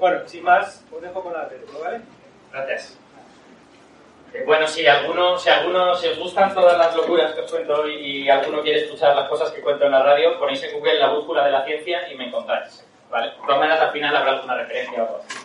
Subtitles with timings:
[0.00, 2.00] Bueno, sin más, os dejo con la película, ¿vale?
[2.50, 2.98] Gracias.
[4.32, 7.82] Eh, bueno, si alguno, si alguno, si os gustan todas las locuras que os cuento
[7.82, 10.94] hoy y alguno quiere escuchar las cosas que cuento en la radio, ponéis en Google
[10.94, 12.86] la brújula de la ciencia y me encontráis.
[13.10, 13.26] ¿Vale?
[13.26, 15.38] De todas maneras, al final habrá alguna referencia o algo así.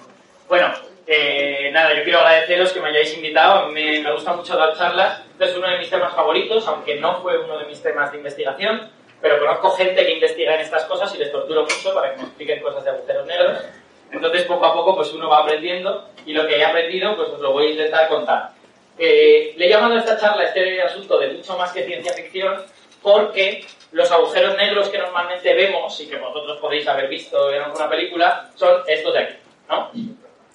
[0.48, 0.74] Bueno,
[1.06, 3.68] eh, nada, yo quiero agradeceros que me hayáis invitado.
[3.70, 5.22] Me, me gusta mucho dar charlas.
[5.32, 8.20] Este es uno de mis temas favoritos, aunque no fue uno de mis temas de
[8.20, 12.18] investigación, pero conozco gente que investiga en estas cosas y les torturo mucho para que
[12.18, 13.66] me expliquen cosas de agujeros negros.
[14.12, 17.40] Entonces, poco a poco, pues uno va aprendiendo y lo que he aprendido, pues os
[17.40, 18.52] lo voy a intentar contar.
[18.98, 22.64] Eh, le he llamado a esta charla este asunto de mucho más que ciencia ficción
[23.02, 27.90] porque los agujeros negros que normalmente vemos y que vosotros podéis haber visto en alguna
[27.90, 29.36] película son estos de aquí,
[29.70, 29.92] ¿no?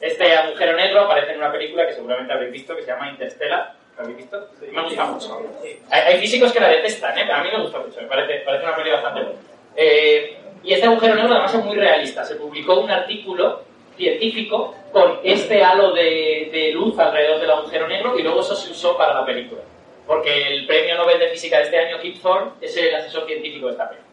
[0.01, 3.75] Este agujero negro aparece en una película que seguramente habréis visto que se llama Interstellar.
[3.97, 4.49] ¿Lo habéis visto?
[4.73, 5.43] Me gusta mucho.
[5.91, 7.25] Hay, hay físicos que la detestan, ¿eh?
[7.27, 8.01] pero a mí me gusta mucho.
[8.01, 9.41] Me parece, parece una película bastante buena.
[9.77, 12.25] Eh, y este agujero negro además es muy realista.
[12.25, 13.63] Se publicó un artículo
[13.97, 18.97] científico con este halo de, luz alrededor del agujero negro y luego eso se usó
[18.97, 19.63] para la película.
[20.07, 23.67] Porque el premio Nobel de Física de este año, Kip Thorne, es el asesor científico
[23.67, 24.11] de esta película.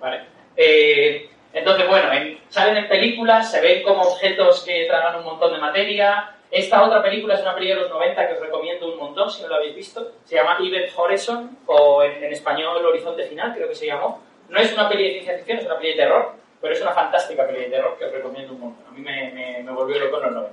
[0.00, 0.20] ¿Vale?
[0.56, 5.52] Eh, entonces, bueno, en- salen en películas, se ven como objetos que tragan un montón
[5.52, 6.32] de materia.
[6.50, 9.42] Esta otra película es una película de los 90 que os recomiendo un montón si
[9.42, 10.12] no la habéis visto.
[10.24, 14.22] Se llama Event Horizon, o en, en español Horizonte Final, creo que se llamó.
[14.48, 16.92] No es una peli de ciencia ficción, es una peli de terror, pero es una
[16.92, 18.86] fantástica peli de terror que os recomiendo un montón.
[18.86, 20.52] A mí me, me, me volvió loco en los 90.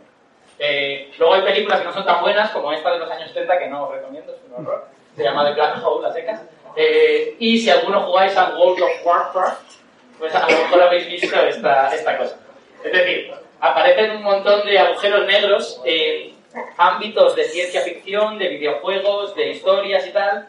[0.59, 3.59] Eh, luego hay películas que no son tan buenas como esta de los años 70
[3.59, 4.87] que no os recomiendo, es un horror.
[5.15, 6.41] Se llama The Black Hole, las secas.
[6.75, 9.73] Eh, y si alguno jugáis a World of Warcraft,
[10.17, 12.37] pues a lo mejor habéis visto esta, esta cosa.
[12.83, 16.33] Es decir, aparecen un montón de agujeros negros en
[16.77, 20.47] ámbitos de ciencia ficción, de videojuegos, de historias y tal.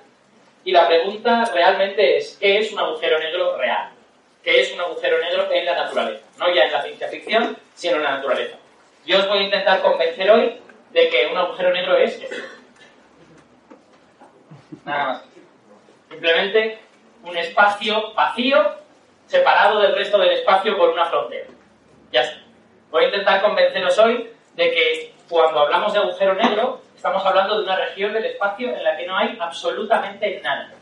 [0.65, 3.91] Y la pregunta realmente es, ¿qué es un agujero negro real?
[4.43, 6.25] ¿Qué es un agujero negro en la naturaleza?
[6.39, 8.57] No ya en la ciencia ficción, sino en la naturaleza.
[9.07, 10.59] Yo os voy a intentar convencer hoy
[10.93, 12.21] de que un agujero negro es.
[14.85, 15.25] Nada más.
[16.11, 16.79] Simplemente
[17.23, 18.77] un espacio vacío
[19.27, 21.47] separado del resto del espacio por una frontera.
[22.13, 22.41] Ya está.
[22.91, 27.65] Voy a intentar convenceros hoy de que cuando hablamos de agujero negro, estamos hablando de
[27.65, 30.73] una región del espacio en la que no hay absolutamente nada.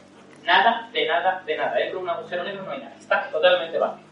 [0.42, 1.74] Nada, de nada, de nada.
[1.74, 2.94] Dentro de un agujero negro no hay nada.
[2.98, 4.04] Está totalmente vacío.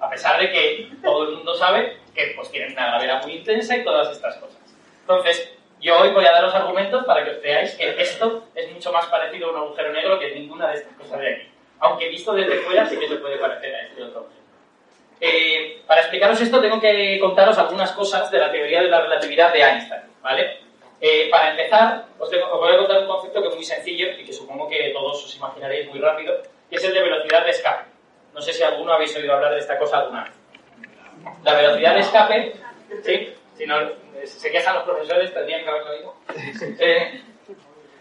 [0.00, 3.76] A pesar de que todo el mundo sabe que pues, tienen una gravedad muy intensa
[3.76, 4.58] y todas estas cosas.
[5.00, 8.92] Entonces, yo hoy voy a daros argumentos para que os veáis que esto es mucho
[8.92, 11.48] más parecido a un agujero negro que ninguna de estas cosas de aquí.
[11.80, 14.41] Aunque visto desde fuera sí que se puede parecer a este otro objeto.
[15.24, 19.52] Eh, para explicaros esto tengo que contaros algunas cosas de la teoría de la relatividad
[19.52, 20.58] de Einstein, ¿vale?
[21.00, 24.08] Eh, para empezar, os, tengo- os voy a contar un concepto que es muy sencillo
[24.18, 26.34] y que supongo que todos os imaginaréis muy rápido,
[26.68, 27.84] que es el de velocidad de escape.
[28.34, 30.32] No sé si alguno habéis oído hablar de esta cosa alguna vez.
[31.44, 32.52] La velocidad de escape,
[33.04, 33.34] ¿sí?
[33.56, 33.90] Si no, eh,
[34.26, 36.14] se quejan los profesores, tendrían que haberlo oído.
[36.80, 37.20] Eh,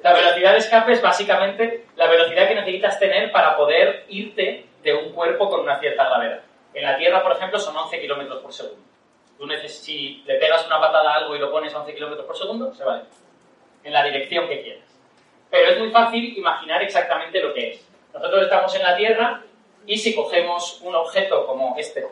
[0.02, 4.94] la velocidad de escape es básicamente la velocidad que necesitas tener para poder irte de
[4.96, 6.40] un cuerpo con una cierta gravedad.
[6.74, 8.82] En la Tierra, por ejemplo, son 11 kilómetros por segundo.
[9.38, 12.38] Tú si le pegas una patada a algo y lo pones a 11 kilómetros por
[12.38, 13.04] segundo, se va de
[13.84, 14.86] en la dirección que quieras.
[15.50, 17.90] Pero es muy fácil imaginar exactamente lo que es.
[18.14, 19.42] Nosotros estamos en la Tierra
[19.86, 22.08] y si cogemos un objeto como este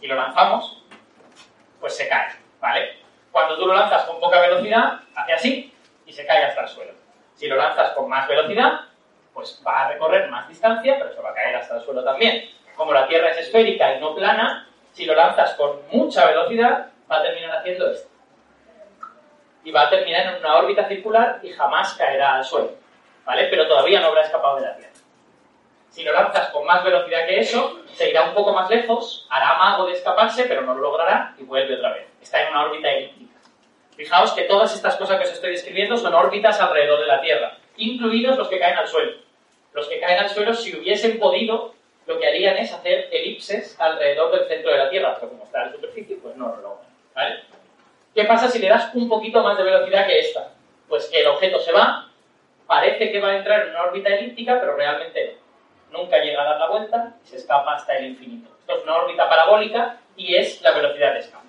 [0.00, 0.82] y lo lanzamos,
[1.80, 2.98] pues se cae, ¿vale?
[3.32, 5.74] Cuando tú lo lanzas con poca velocidad, hace así
[6.06, 6.92] y se cae hasta el suelo.
[7.34, 8.80] Si lo lanzas con más velocidad,
[9.32, 12.50] pues va a recorrer más distancia, pero se va a caer hasta el suelo también.
[12.80, 17.18] Como la Tierra es esférica y no plana, si lo lanzas con mucha velocidad, va
[17.18, 18.08] a terminar haciendo esto.
[19.62, 22.70] Y va a terminar en una órbita circular y jamás caerá al suelo,
[23.26, 23.48] ¿vale?
[23.48, 24.94] Pero todavía no habrá escapado de la Tierra.
[25.90, 29.56] Si lo lanzas con más velocidad que eso, se irá un poco más lejos, hará
[29.56, 32.06] amago de escaparse, pero no lo logrará y vuelve otra vez.
[32.22, 33.38] Está en una órbita elíptica.
[33.94, 37.58] Fijaos que todas estas cosas que os estoy describiendo son órbitas alrededor de la Tierra,
[37.76, 39.18] incluidos los que caen al suelo.
[39.74, 41.74] Los que caen al suelo, si hubiesen podido,
[42.10, 45.60] lo que harían es hacer elipses alrededor del centro de la Tierra, pero como está
[45.62, 47.40] en la superficie, pues no lo logran.
[48.12, 50.50] ¿Qué pasa si le das un poquito más de velocidad que esta?
[50.88, 52.08] Pues el objeto se va,
[52.66, 55.38] parece que va a entrar en una órbita elíptica, pero realmente.
[55.92, 58.48] Nunca llega a dar la vuelta y se escapa hasta el infinito.
[58.60, 61.46] Esto es una órbita parabólica y es la velocidad de escape.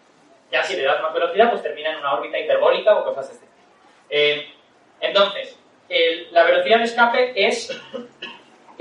[0.51, 3.33] Ya si le das más velocidad, pues termina en una órbita hiperbólica o cosas de
[3.33, 3.67] este tipo.
[4.09, 4.47] Eh,
[4.99, 5.59] entonces,
[6.31, 7.69] la velocidad de escape es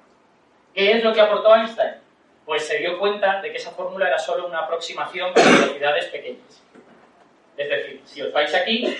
[0.75, 1.95] ¿Qué es lo que aportó Einstein?
[2.45, 6.63] Pues se dio cuenta de que esa fórmula era solo una aproximación para velocidades pequeñas.
[7.57, 8.95] Es decir, si os vais aquí,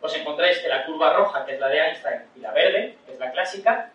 [0.00, 3.12] os encontráis que la curva roja, que es la de Einstein, y la verde, que
[3.12, 3.91] es la clásica,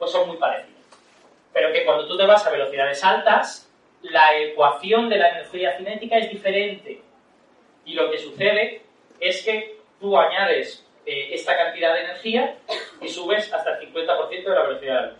[0.00, 0.80] pues son muy parecidas.
[1.52, 3.70] Pero que cuando tú te vas a velocidades altas,
[4.02, 7.02] la ecuación de la energía cinética es diferente.
[7.84, 8.82] Y lo que sucede
[9.20, 12.56] es que tú añades eh, esta cantidad de energía
[13.00, 15.18] y subes hasta el 50% de la velocidad de la luz.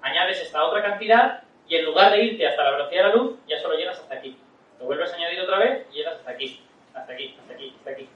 [0.00, 3.38] Añades esta otra cantidad y en lugar de irte hasta la velocidad de la luz,
[3.46, 4.38] ya solo llegas hasta aquí.
[4.78, 6.62] Lo vuelves a añadir otra vez y llegas hasta aquí,
[6.94, 8.08] hasta aquí, hasta aquí, hasta aquí.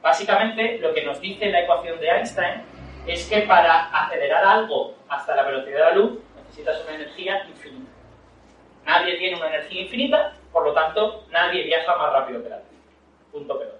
[0.00, 2.62] Básicamente, lo que nos dice la ecuación de Einstein
[3.06, 7.90] es que para acelerar algo hasta la velocidad de la luz necesitas una energía infinita.
[8.84, 12.66] Nadie tiene una energía infinita, por lo tanto, nadie viaja más rápido que la luz.
[13.32, 13.72] Punto pero.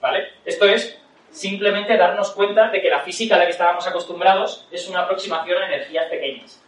[0.00, 0.28] ¿Vale?
[0.44, 0.98] Esto es
[1.30, 5.62] simplemente darnos cuenta de que la física a la que estábamos acostumbrados es una aproximación
[5.62, 6.62] a energías pequeñas.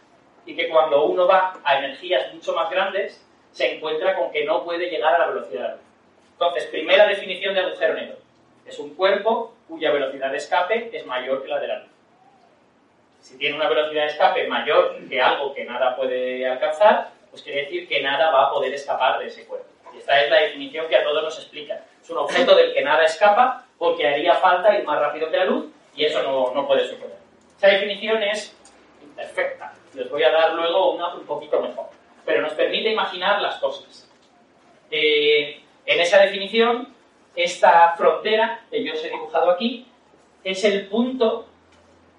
[0.45, 4.63] Y que cuando uno va a energías mucho más grandes, se encuentra con que no
[4.63, 5.83] puede llegar a la velocidad de la luz.
[6.33, 8.17] Entonces, primera definición de agujero negro.
[8.65, 11.89] Es un cuerpo cuya velocidad de escape es mayor que la de la luz.
[13.21, 17.63] Si tiene una velocidad de escape mayor que algo que nada puede alcanzar, pues quiere
[17.63, 19.67] decir que nada va a poder escapar de ese cuerpo.
[19.93, 21.81] Y esta es la definición que a todos nos explica.
[22.01, 25.45] Es un objeto del que nada escapa porque haría falta ir más rápido que la
[25.45, 26.21] luz y eso
[26.53, 27.17] no, puede suceder.
[27.57, 28.55] Esa definición es
[29.01, 29.73] imperfecta.
[29.93, 31.85] Les voy a dar luego una un poquito mejor.
[32.25, 34.09] Pero nos permite imaginar las cosas.
[34.91, 36.92] Eh, en esa definición
[37.35, 39.87] esta frontera que yo os he dibujado aquí
[40.43, 41.47] es el punto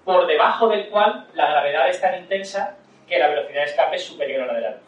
[0.03, 2.77] por debajo del cual la gravedad es tan intensa
[3.07, 4.81] que la velocidad de escape es superior a la de la luz.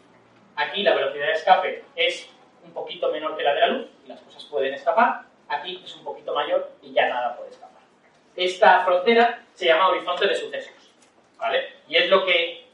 [0.55, 2.29] Aquí la velocidad de escape es
[2.63, 5.21] un poquito menor que la de la luz y las cosas pueden escapar.
[5.47, 7.81] Aquí es un poquito mayor y ya nada puede escapar.
[8.35, 10.91] Esta frontera se llama horizonte de sucesos.
[11.37, 11.67] ¿vale?
[11.87, 12.65] Y es lo que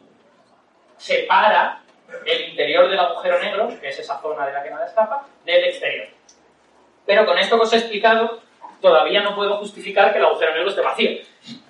[0.98, 1.82] separa
[2.26, 5.64] el interior del agujero negro, que es esa zona de la que nada escapa, del
[5.66, 6.08] exterior.
[7.06, 8.42] Pero con esto que os he explicado,
[8.82, 11.22] todavía no puedo justificar que el agujero negro esté vacío.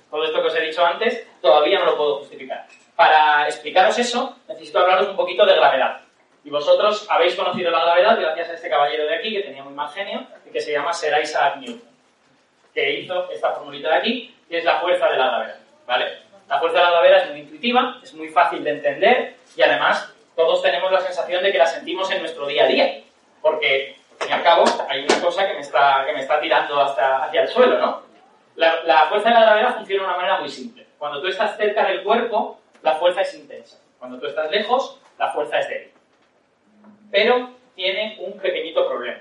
[0.09, 2.67] Todo esto que os he dicho antes, todavía no lo puedo justificar.
[2.95, 6.01] Para explicaros eso, necesito hablaros un poquito de gravedad.
[6.43, 9.73] Y vosotros habéis conocido la gravedad gracias a este caballero de aquí, que tenía muy
[9.73, 11.89] mal genio, y que se llama Sir Isaac Newton,
[12.73, 15.57] que hizo esta formulita de aquí, que es la fuerza de la gravedad.
[15.87, 16.05] ¿vale?
[16.49, 20.13] La fuerza de la gravedad es muy intuitiva, es muy fácil de entender, y además
[20.35, 23.01] todos tenemos la sensación de que la sentimos en nuestro día a día,
[23.41, 27.25] porque y al cabo hay una cosa que me está, que me está tirando hasta,
[27.25, 28.03] hacia el suelo, ¿no?
[28.55, 30.85] La, fuerza de la gravedad funciona de una manera muy simple.
[30.97, 33.79] Cuando tú estás cerca del cuerpo, la fuerza es intensa.
[33.97, 35.91] Cuando tú estás lejos, la fuerza es débil.
[37.11, 39.19] Pero tiene un pequeñito problema.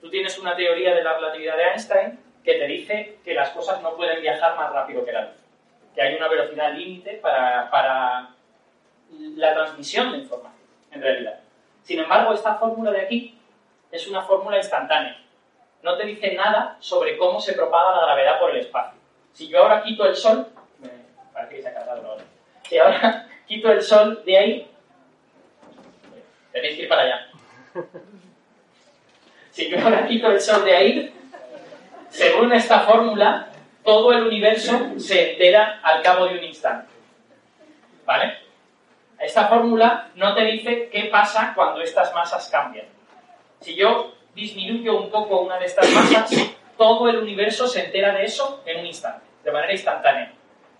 [0.00, 3.82] Tú tienes una teoría de la relatividad de Einstein que te dice que las cosas
[3.82, 5.36] no pueden viajar más rápido que la luz.
[5.94, 8.30] Que hay una velocidad límite para, para
[9.36, 11.38] la transmisión de información, en realidad.
[11.82, 13.38] Sin embargo, esta fórmula de aquí
[13.92, 15.18] es una fórmula instantánea.
[15.82, 18.98] No te dice nada sobre cómo se propaga la gravedad por el espacio.
[19.32, 22.16] Si yo ahora quito el sol, me que se ha.
[22.62, 24.70] Si ahora quito el sol de ahí,
[26.52, 27.26] tenéis que ir para allá.
[29.50, 31.14] Si yo ahora quito el sol de ahí,
[32.08, 33.48] según esta fórmula,
[33.84, 36.90] todo el universo se entera al cabo de un instante.
[38.06, 38.38] ¿Vale?
[39.18, 42.86] Esta fórmula no te dice qué pasa cuando estas masas cambian.
[43.62, 46.30] Si yo disminuyo un poco una de estas masas,
[46.76, 50.32] todo el universo se entera de eso en un instante, de manera instantánea.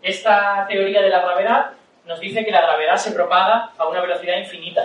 [0.02, 1.70] Esta teoría de la gravedad
[2.06, 4.82] nos dice que la gravedad se propaga a una velocidad infinita.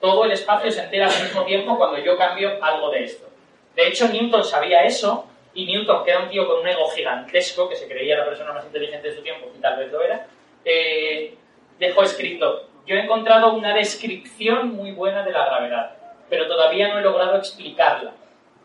[0.00, 3.28] Todo el espacio se entera al mismo tiempo cuando yo cambio algo de esto.
[3.76, 7.68] De hecho, Newton sabía eso, y Newton, que era un tío con un ego gigantesco,
[7.68, 10.26] que se creía la persona más inteligente de su tiempo, y tal vez lo era,
[10.64, 11.36] eh,
[11.78, 16.01] dejó escrito, yo he encontrado una descripción muy buena de la gravedad,
[16.32, 18.12] pero todavía no he logrado explicarla,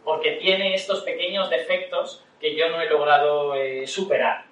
[0.05, 4.45] porque tiene estos pequeños defectos que yo no he logrado eh, superar.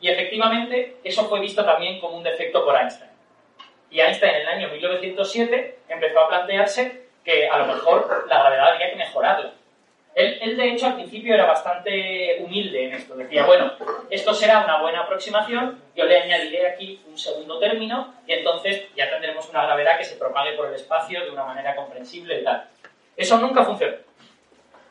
[0.00, 3.10] Y efectivamente, eso fue visto también como un defecto por Einstein.
[3.90, 8.74] Y Einstein en el año 1907 empezó a plantearse que a lo mejor la gravedad
[8.74, 9.52] había que mejorarla.
[10.14, 13.16] Él, de hecho, al principio era bastante humilde en esto.
[13.16, 13.72] Decía, bueno,
[14.10, 19.08] esto será una buena aproximación, yo le añadiré aquí un segundo término y entonces ya
[19.08, 22.64] tendremos una gravedad que se propague por el espacio de una manera comprensible y tal.
[23.16, 23.96] Eso nunca funcionó.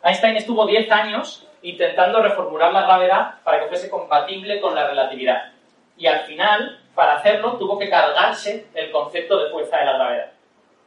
[0.03, 5.51] Einstein estuvo 10 años intentando reformular la gravedad para que fuese compatible con la relatividad.
[5.97, 10.31] Y al final, para hacerlo, tuvo que cargarse el concepto de fuerza de la gravedad.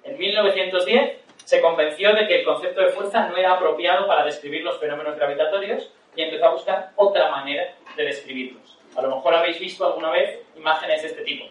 [0.05, 4.63] En 1910 se convenció de que el concepto de fuerza no era apropiado para describir
[4.63, 8.79] los fenómenos gravitatorios y empezó a buscar otra manera de describirlos.
[8.97, 11.47] A lo mejor habéis visto alguna vez imágenes de este tipo,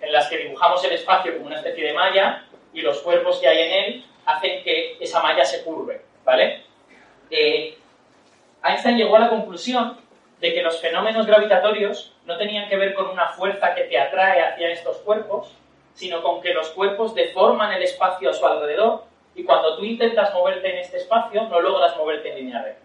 [0.00, 3.48] en las que dibujamos el espacio como una especie de malla y los cuerpos que
[3.48, 6.62] hay en él hacen que esa malla se curve, ¿vale?
[7.30, 7.76] Eh,
[8.62, 9.98] Einstein llegó a la conclusión
[10.40, 14.42] de que los fenómenos gravitatorios no tenían que ver con una fuerza que te atrae
[14.42, 15.52] hacia estos cuerpos,
[15.94, 20.32] sino con que los cuerpos deforman el espacio a su alrededor y cuando tú intentas
[20.34, 22.84] moverte en este espacio no logras moverte en línea recta.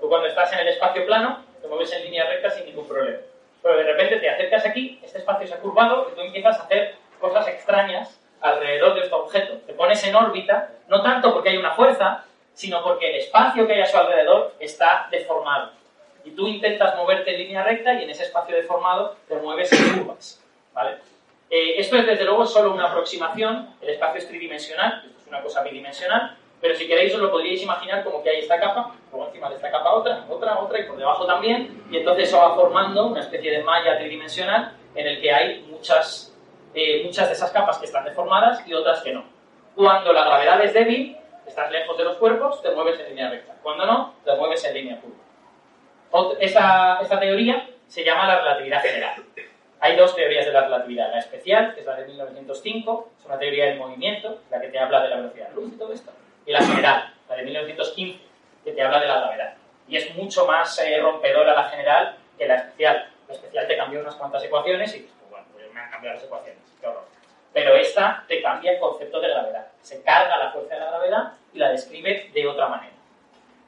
[0.00, 3.18] Tú cuando estás en el espacio plano te mueves en línea recta sin ningún problema.
[3.62, 6.64] Pero de repente te acercas aquí, este espacio se ha curvado y tú empiezas a
[6.64, 9.54] hacer cosas extrañas alrededor de este objeto.
[9.66, 13.74] Te pones en órbita, no tanto porque hay una fuerza, sino porque el espacio que
[13.74, 15.72] hay a su alrededor está deformado.
[16.24, 19.98] Y tú intentas moverte en línea recta y en ese espacio deformado te mueves en
[19.98, 20.42] curvas.
[20.72, 20.96] ¿vale?
[21.48, 25.42] Eh, esto es desde luego solo una aproximación, el espacio es tridimensional, esto es una
[25.42, 29.28] cosa bidimensional, pero si queréis os lo podríais imaginar como que hay esta capa, luego
[29.28, 32.54] encima de esta capa otra, otra, otra y por debajo también, y entonces eso va
[32.54, 36.34] formando una especie de malla tridimensional en el que hay muchas,
[36.74, 39.24] eh, muchas de esas capas que están deformadas y otras que no.
[39.76, 43.54] Cuando la gravedad es débil, estás lejos de los cuerpos, te mueves en línea recta.
[43.62, 46.36] Cuando no, te mueves en línea curva.
[46.40, 49.22] Esta, esta teoría se llama la relatividad general.
[49.80, 51.10] Hay dos teorías de la relatividad.
[51.10, 54.78] La especial, que es la de 1905, es una teoría del movimiento, la que te
[54.78, 56.12] habla de la velocidad de luz y todo esto.
[56.46, 58.20] Y la general, la de 1915,
[58.64, 59.54] que te habla de la gravedad.
[59.88, 63.10] Y es mucho más eh, rompedora la general que la especial.
[63.28, 66.24] La especial te cambia unas cuantas ecuaciones y pues, bueno, pues me han cambiado las
[66.24, 66.62] ecuaciones.
[66.80, 67.04] Qué horror.
[67.52, 69.66] Pero esta te cambia el concepto de gravedad.
[69.82, 72.94] Se carga la fuerza de la gravedad y la describe de otra manera.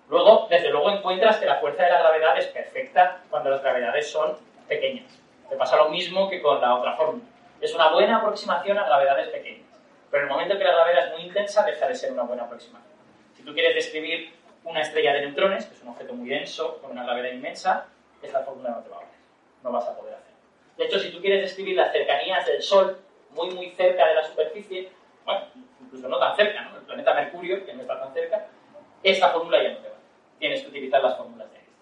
[0.08, 4.10] Luego, desde luego, encuentras que la fuerza de la gravedad es perfecta cuando las gravedades
[4.10, 4.36] son
[4.66, 7.24] pequeñas te pasa lo mismo que con la otra fórmula.
[7.60, 9.66] Es una buena aproximación a gravedades pequeñas.
[10.10, 12.44] Pero en el momento que la gravedad es muy intensa, deja de ser una buena
[12.44, 12.92] aproximación.
[13.34, 14.32] Si tú quieres describir
[14.64, 17.86] una estrella de neutrones, que es un objeto muy denso, con una gravedad inmensa,
[18.22, 19.14] esta fórmula no te va a valer.
[19.62, 20.38] No vas a poder hacerlo.
[20.76, 22.98] De hecho, si tú quieres describir las cercanías del Sol,
[23.30, 24.90] muy, muy cerca de la superficie,
[25.24, 25.46] bueno,
[25.80, 26.76] incluso no tan cerca, ¿no?
[26.76, 28.46] El planeta Mercurio, que no está tan cerca,
[29.02, 30.02] esta fórmula ya no te vale.
[30.38, 31.76] Tienes que utilizar las fórmulas de Einstein.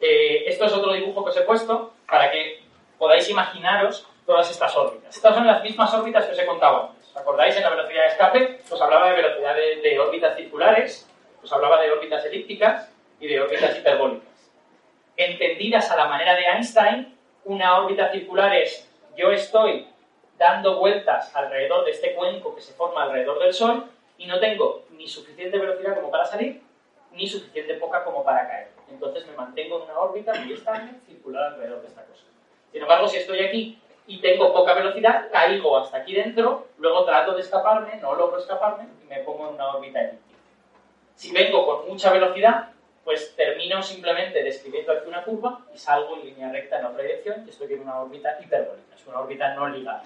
[0.00, 2.59] Eh, esto es otro dibujo que os he puesto para que
[3.00, 5.16] podáis imaginaros todas estas órbitas.
[5.16, 7.08] Estas son las mismas órbitas que os he contado antes.
[7.08, 8.60] ¿Os acordáis en la velocidad de escape?
[8.70, 11.10] Os hablaba de velocidad de, órbitas circulares,
[11.42, 14.28] os hablaba de órbitas elípticas y de órbitas hiperbólicas.
[15.16, 17.16] Entendidas a la manera de Einstein,
[17.46, 19.88] una órbita circular es yo estoy
[20.36, 23.86] dando vueltas alrededor de este cuenco que se forma alrededor del Sol
[24.18, 26.60] y no tengo ni suficiente velocidad como para salir,
[27.12, 28.68] ni suficiente poca como para caer.
[28.90, 32.29] Entonces me mantengo en una órbita muy estable circular alrededor de esta cosa.
[32.72, 37.34] Sin embargo, si estoy aquí y tengo poca velocidad, caigo hasta aquí dentro, luego trato
[37.34, 40.38] de escaparme, no logro escaparme y me pongo en una órbita elíptica.
[41.14, 42.70] Si vengo con mucha velocidad,
[43.04, 47.44] pues termino simplemente describiendo aquí una curva y salgo en línea recta en otra dirección
[47.46, 50.04] y estoy en una órbita hiperbólica, es una órbita no ligada.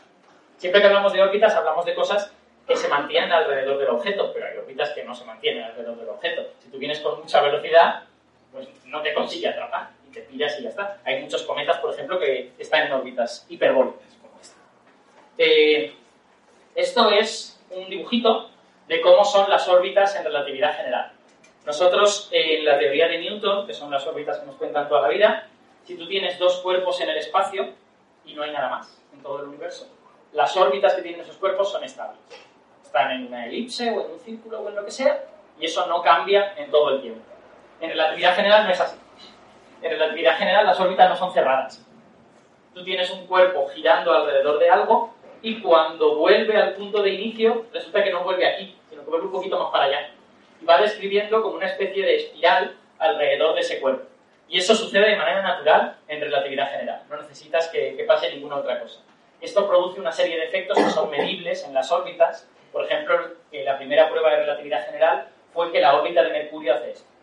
[0.57, 2.33] Siempre que hablamos de órbitas hablamos de cosas
[2.67, 6.09] que se mantienen alrededor del objeto, pero hay órbitas que no se mantienen alrededor del
[6.09, 6.43] objeto.
[6.61, 8.05] Si tú vienes con mucha velocidad,
[8.53, 11.01] pues no te consigue atrapar te pillas y ya está.
[11.05, 14.57] Hay muchos cometas, por ejemplo, que están en órbitas hiperbólicas, como esta.
[15.37, 15.93] Eh,
[16.75, 18.51] esto es un dibujito
[18.89, 21.13] de cómo son las órbitas en relatividad general.
[21.67, 25.09] Nosotros, en la teoría de Newton, que son las órbitas que nos cuentan toda la
[25.09, 25.49] vida,
[25.85, 27.71] si tú tienes dos cuerpos en el espacio
[28.25, 29.89] y no hay nada más en todo el universo,
[30.33, 32.19] las órbitas que tienen esos cuerpos son estables.
[32.83, 35.25] Están en una elipse o en un círculo o en lo que sea,
[35.59, 37.23] y eso no cambia en todo el tiempo.
[37.81, 38.97] En relatividad general no es así.
[39.85, 41.87] En relatividad general las órbitas no son cerradas.
[42.73, 47.67] Tú tienes un cuerpo girando alrededor de algo y cuando vuelve al punto de inicio,
[47.71, 50.11] resulta que no vuelve aquí, sino que vuelve un poquito más para allá.
[50.63, 54.07] Y va describiendo como una especie de espiral alrededor de ese cuerpo.
[54.49, 57.03] Y eso sucede de manera natural en relatividad general.
[57.11, 59.01] No necesitas que, que pase ninguna otra cosa.
[59.43, 62.49] Esto produce una serie de efectos que son medibles en las órbitas.
[62.73, 63.21] Por ejemplo,
[63.53, 67.14] la primera prueba de relatividad general fue que la órbita de Mercurio hace esto.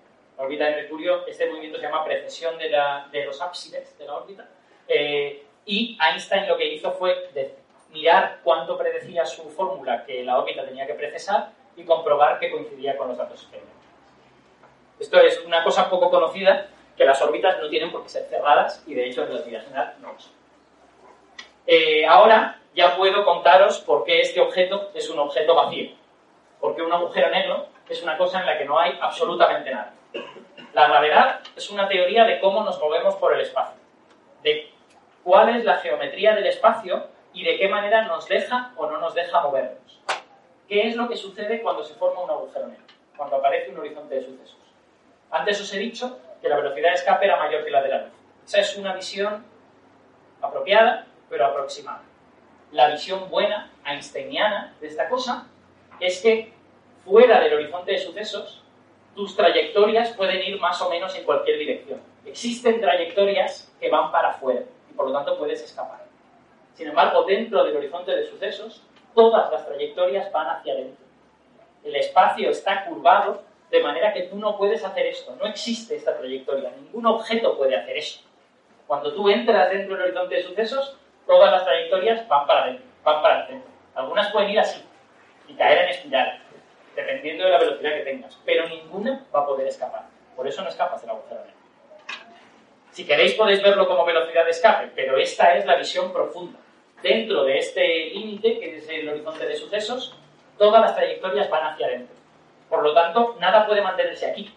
[0.42, 2.70] Órbita de Mercurio, este movimiento se llama precesión de,
[3.12, 4.48] de los ábsides de la órbita.
[4.88, 7.30] Eh, y Einstein lo que hizo fue
[7.92, 12.98] mirar cuánto predecía su fórmula que la órbita tenía que precesar y comprobar que coincidía
[12.98, 13.82] con los datos experimentales.
[15.00, 16.68] Esto es una cosa poco conocida,
[16.98, 19.96] que las órbitas no tienen por qué ser cerradas y de hecho en relatividad general
[20.00, 20.34] no lo son.
[21.66, 25.92] Eh, ahora ya puedo contaros por qué este objeto es un objeto vacío.
[26.60, 29.94] Porque un agujero negro es una cosa en la que no hay absolutamente nada.
[30.74, 33.80] La gravedad es una teoría de cómo nos movemos por el espacio,
[34.44, 34.72] de
[35.24, 39.14] cuál es la geometría del espacio y de qué manera nos deja o no nos
[39.14, 40.00] deja movernos.
[40.68, 42.86] ¿Qué es lo que sucede cuando se forma un agujero negro?
[43.18, 44.58] Cuando aparece un horizonte de sucesos.
[45.30, 47.98] Antes os he dicho que la velocidad de escape era mayor que la de la
[48.04, 48.12] luz.
[48.46, 49.46] Esa es una visión
[50.42, 52.02] apropiada, pero aproximada.
[52.72, 55.48] La visión buena, einsteiniana, de esta cosa
[56.00, 56.54] es que
[57.06, 58.64] fuera del horizonte de sucesos,
[59.16, 62.02] tus trayectorias pueden ir más o menos en cualquier dirección.
[62.26, 66.06] Existen trayectorias que van para afuera y por lo tanto puedes escapar.
[66.74, 71.06] Sin embargo, dentro del horizonte de sucesos, todas las trayectorias van hacia adentro.
[71.84, 75.36] El espacio está curvado de manera que tú no puedes hacer esto.
[75.36, 76.72] No existe esta trayectoria.
[76.72, 78.22] Ningún objeto puede hacer eso.
[78.88, 83.22] Cuando tú entras dentro del horizonte de sucesos, todas las trayectorias van para adentro, van
[83.22, 83.48] para.
[83.96, 84.82] Algunas pueden ir así
[85.48, 86.42] y caer en espiral,
[86.96, 90.04] dependiendo de la velocidad que tengas, pero ninguna va a poder escapar.
[90.36, 91.62] Por eso no escapas del agujero negro.
[92.92, 96.60] Si queréis podéis verlo como velocidad de escape, pero esta es la visión profunda.
[97.02, 100.16] Dentro de este límite, que es el horizonte de sucesos,
[100.58, 102.16] todas las trayectorias van hacia adentro.
[102.70, 104.54] Por lo tanto, nada puede mantenerse aquí.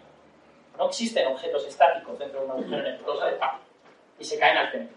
[0.77, 3.21] No existen objetos estáticos dentro de un agujero negro,
[4.19, 4.97] y se caen al centro.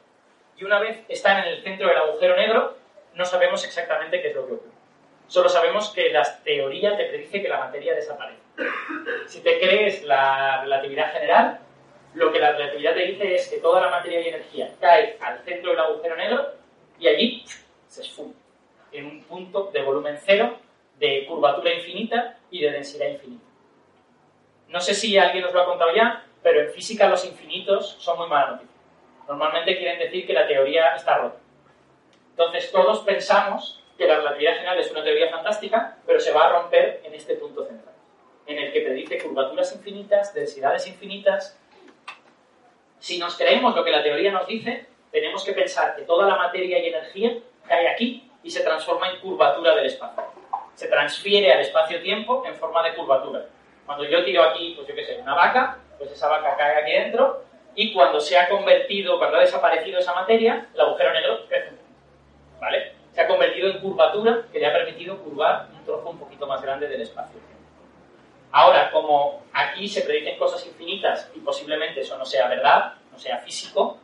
[0.57, 2.75] Y una vez están en el centro del agujero negro,
[3.13, 4.76] no sabemos exactamente qué es lo que ocurre.
[5.27, 8.39] Solo sabemos que la teoría te predice que la materia desaparece.
[9.27, 11.59] Si te crees la relatividad general,
[12.13, 15.39] lo que la relatividad te dice es que toda la materia y energía cae al
[15.43, 16.53] centro del agujero negro
[16.99, 17.45] y allí
[17.87, 18.33] se esfuma
[18.91, 20.57] en un punto de volumen cero,
[20.97, 23.43] de curvatura infinita y de densidad infinita.
[24.69, 28.17] No sé si alguien os lo ha contado ya, pero en física los infinitos son
[28.17, 28.75] muy mala noticia.
[29.27, 31.37] Normalmente quieren decir que la teoría está rota.
[32.31, 36.51] Entonces todos pensamos que la relatividad general es una teoría fantástica, pero se va a
[36.61, 37.95] romper en este punto central,
[38.45, 41.57] en el que predice curvaturas infinitas, densidades infinitas
[42.99, 46.35] si nos creemos lo que la teoría nos dice, tenemos que pensar que toda la
[46.35, 50.23] materia y energía cae aquí y se transforma en curvatura del espacio.
[50.73, 53.45] Se transfiere al espacio-tiempo en forma de curvatura.
[53.85, 56.91] Cuando yo tiro aquí, pues yo qué sé, una vaca, pues esa vaca cae aquí
[56.91, 57.43] dentro
[57.75, 61.71] y cuando se ha convertido, cuando ha desaparecido esa materia, el agujero negro crece.
[62.59, 62.93] ¿Vale?
[63.17, 66.61] Se ha convertido en curvatura que le ha permitido curvar un trozo un poquito más
[66.61, 67.39] grande del espacio.
[68.51, 73.39] Ahora, como aquí se predicen cosas infinitas y posiblemente eso no sea verdad, no sea
[73.39, 73.97] físico,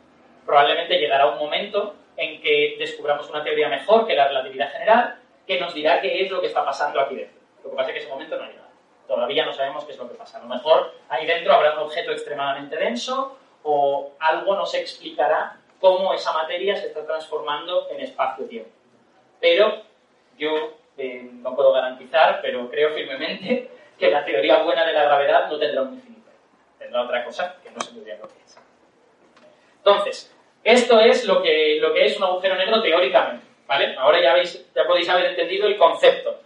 [0.47, 5.60] probablemente llegará un momento en que descubramos una teoría mejor que la relatividad general que
[5.60, 7.39] nos dirá qué es lo que está pasando aquí dentro.
[7.63, 8.69] Lo que pasa es que ese momento no ha llegado.
[9.08, 10.39] Todavía no sabemos qué es lo que pasa.
[10.39, 16.15] A lo mejor ahí dentro habrá un objeto extremadamente denso o algo nos explicará cómo
[16.15, 18.71] esa materia se está transformando en espacio-tiempo.
[19.43, 19.84] Pero
[20.38, 25.49] yo eh, no puedo garantizar, pero creo firmemente que la teoría buena de la gravedad
[25.49, 26.29] no tendrá un infinito.
[26.79, 28.58] Tendrá otra cosa que no se muy lo que es.
[29.79, 33.45] Entonces, esto es lo que, lo que es un agujero negro teóricamente.
[33.67, 33.93] ¿vale?
[33.97, 36.39] Ahora ya, veis, ya podéis haber entendido el concepto.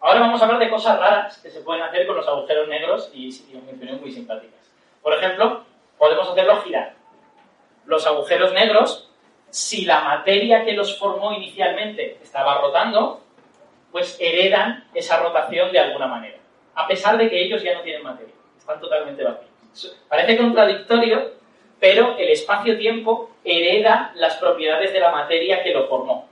[0.00, 3.10] Ahora vamos a hablar de cosas raras que se pueden hacer con los agujeros negros
[3.12, 4.70] y, y funciones muy simpáticas.
[5.02, 5.64] Por ejemplo,
[5.98, 6.94] podemos hacerlos girar.
[7.84, 9.03] Los agujeros negros,
[9.54, 13.20] si la materia que los formó inicialmente estaba rotando,
[13.92, 16.38] pues heredan esa rotación de alguna manera
[16.74, 19.96] a pesar de que ellos ya no tienen materia, están totalmente vacíos.
[20.08, 21.32] Parece contradictorio,
[21.80, 26.28] pero el espacio-tiempo hereda las propiedades de la materia que lo formó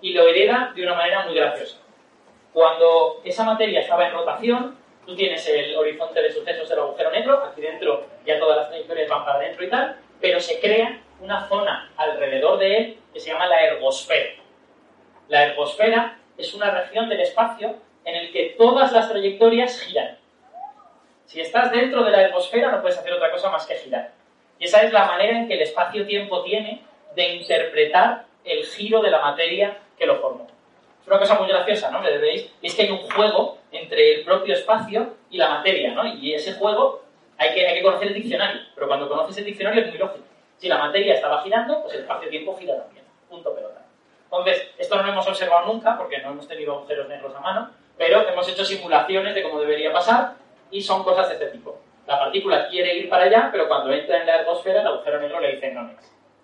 [0.00, 1.78] y lo hereda de una manera muy graciosa.
[2.52, 7.42] Cuando esa materia estaba en rotación, tú tienes el horizonte de sucesos del agujero negro,
[7.44, 11.48] aquí dentro ya todas las trayectorias van para adentro y tal, pero se crea una
[11.48, 14.34] zona alrededor de él que se llama la ergosfera.
[15.28, 20.18] La ergosfera es una región del espacio en el que todas las trayectorias giran.
[21.26, 24.12] Si estás dentro de la ergosfera no puedes hacer otra cosa más que girar.
[24.58, 26.82] Y esa es la manera en que el espacio-tiempo tiene
[27.14, 30.46] de interpretar el giro de la materia que lo formó.
[31.00, 32.02] Es una cosa muy graciosa, ¿no?
[32.02, 36.06] Que veis, es que hay un juego entre el propio espacio y la materia, ¿no?
[36.06, 37.02] Y ese juego
[37.38, 40.24] hay que, hay que conocer el diccionario, pero cuando conoces el diccionario es muy lógico.
[40.58, 43.04] Si la materia estaba girando, pues el espacio-tiempo gira también.
[43.28, 43.82] Punto pelota.
[44.24, 47.70] Entonces, esto no lo hemos observado nunca porque no hemos tenido agujeros negros a mano,
[47.96, 50.34] pero hemos hecho simulaciones de cómo debería pasar
[50.70, 51.78] y son cosas de este tipo.
[52.06, 55.40] La partícula quiere ir para allá, pero cuando entra en la atmósfera, el agujero negro
[55.40, 55.94] le dice no, no.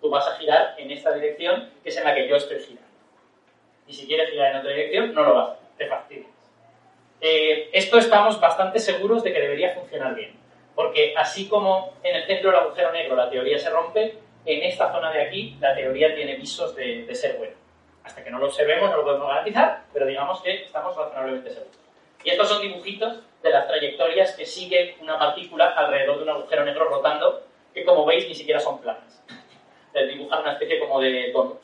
[0.00, 2.88] Tú vas a girar en esta dirección, que es en la que yo estoy girando.
[3.86, 6.30] Y si quieres girar en otra dirección, no lo vas a hacer, te fastidias.
[7.20, 10.41] Eh, esto estamos bastante seguros de que debería funcionar bien.
[10.74, 14.90] Porque así como en el centro del agujero negro la teoría se rompe, en esta
[14.90, 17.54] zona de aquí la teoría tiene visos de, de ser buena.
[18.04, 21.78] Hasta que no lo observemos no lo podemos garantizar, pero digamos que estamos razonablemente seguros.
[22.24, 26.64] Y estos son dibujitos de las trayectorias que sigue una partícula alrededor de un agujero
[26.64, 27.42] negro rotando,
[27.74, 29.22] que como veis ni siquiera son planas.
[29.92, 31.60] Es dibujar una especie como de donut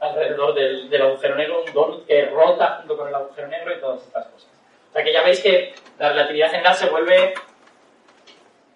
[0.00, 3.80] alrededor del, del, agujero negro, un donut que rota junto con el agujero negro y
[3.80, 4.50] todas estas cosas.
[4.90, 7.34] O sea que ya veis que la relatividad general se vuelve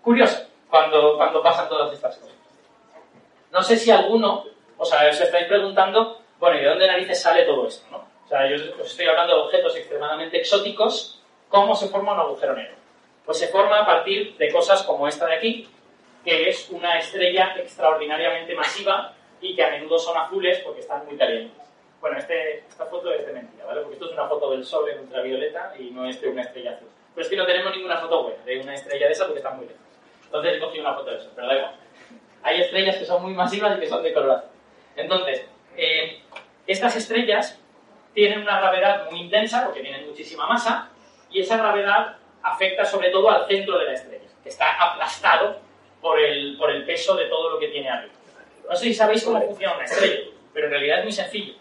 [0.02, 2.36] curiosa cuando, cuando pasan todas estas cosas.
[3.50, 4.44] No sé si alguno,
[4.76, 7.86] o sea, os estáis preguntando, bueno, ¿y de dónde narices sale todo esto?
[7.90, 7.98] ¿no?
[8.24, 12.54] O sea, yo os estoy hablando de objetos extremadamente exóticos ¿Cómo se forma un agujero
[12.54, 12.76] negro?
[13.24, 15.68] Pues se forma a partir de cosas como esta de aquí,
[16.22, 21.16] que es una estrella extraordinariamente masiva y que a menudo son azules porque están muy
[21.16, 21.56] calientes.
[22.00, 23.80] Bueno, este, esta foto es de mentira, ¿vale?
[23.80, 26.72] Porque esto es una foto del Sol en ultravioleta y no es de una estrella
[26.72, 26.88] azul.
[27.14, 29.50] Pero es que no tenemos ninguna foto buena de una estrella de esa porque está
[29.50, 29.82] muy lejos.
[30.28, 31.74] Entonces he cogido una foto de eso, pero da igual.
[32.42, 34.50] Hay estrellas que son muy masivas y que son de color azul.
[34.94, 36.20] Entonces, eh,
[36.66, 37.58] estas estrellas
[38.12, 40.90] tienen una gravedad muy intensa porque tienen muchísima masa
[41.30, 45.58] y esa gravedad afecta sobre todo al centro de la estrella, que está aplastado
[46.00, 48.12] por el, por el peso de todo lo que tiene arriba.
[48.68, 51.54] No sé si sabéis cómo funciona una estrella, pero en realidad es muy sencillo.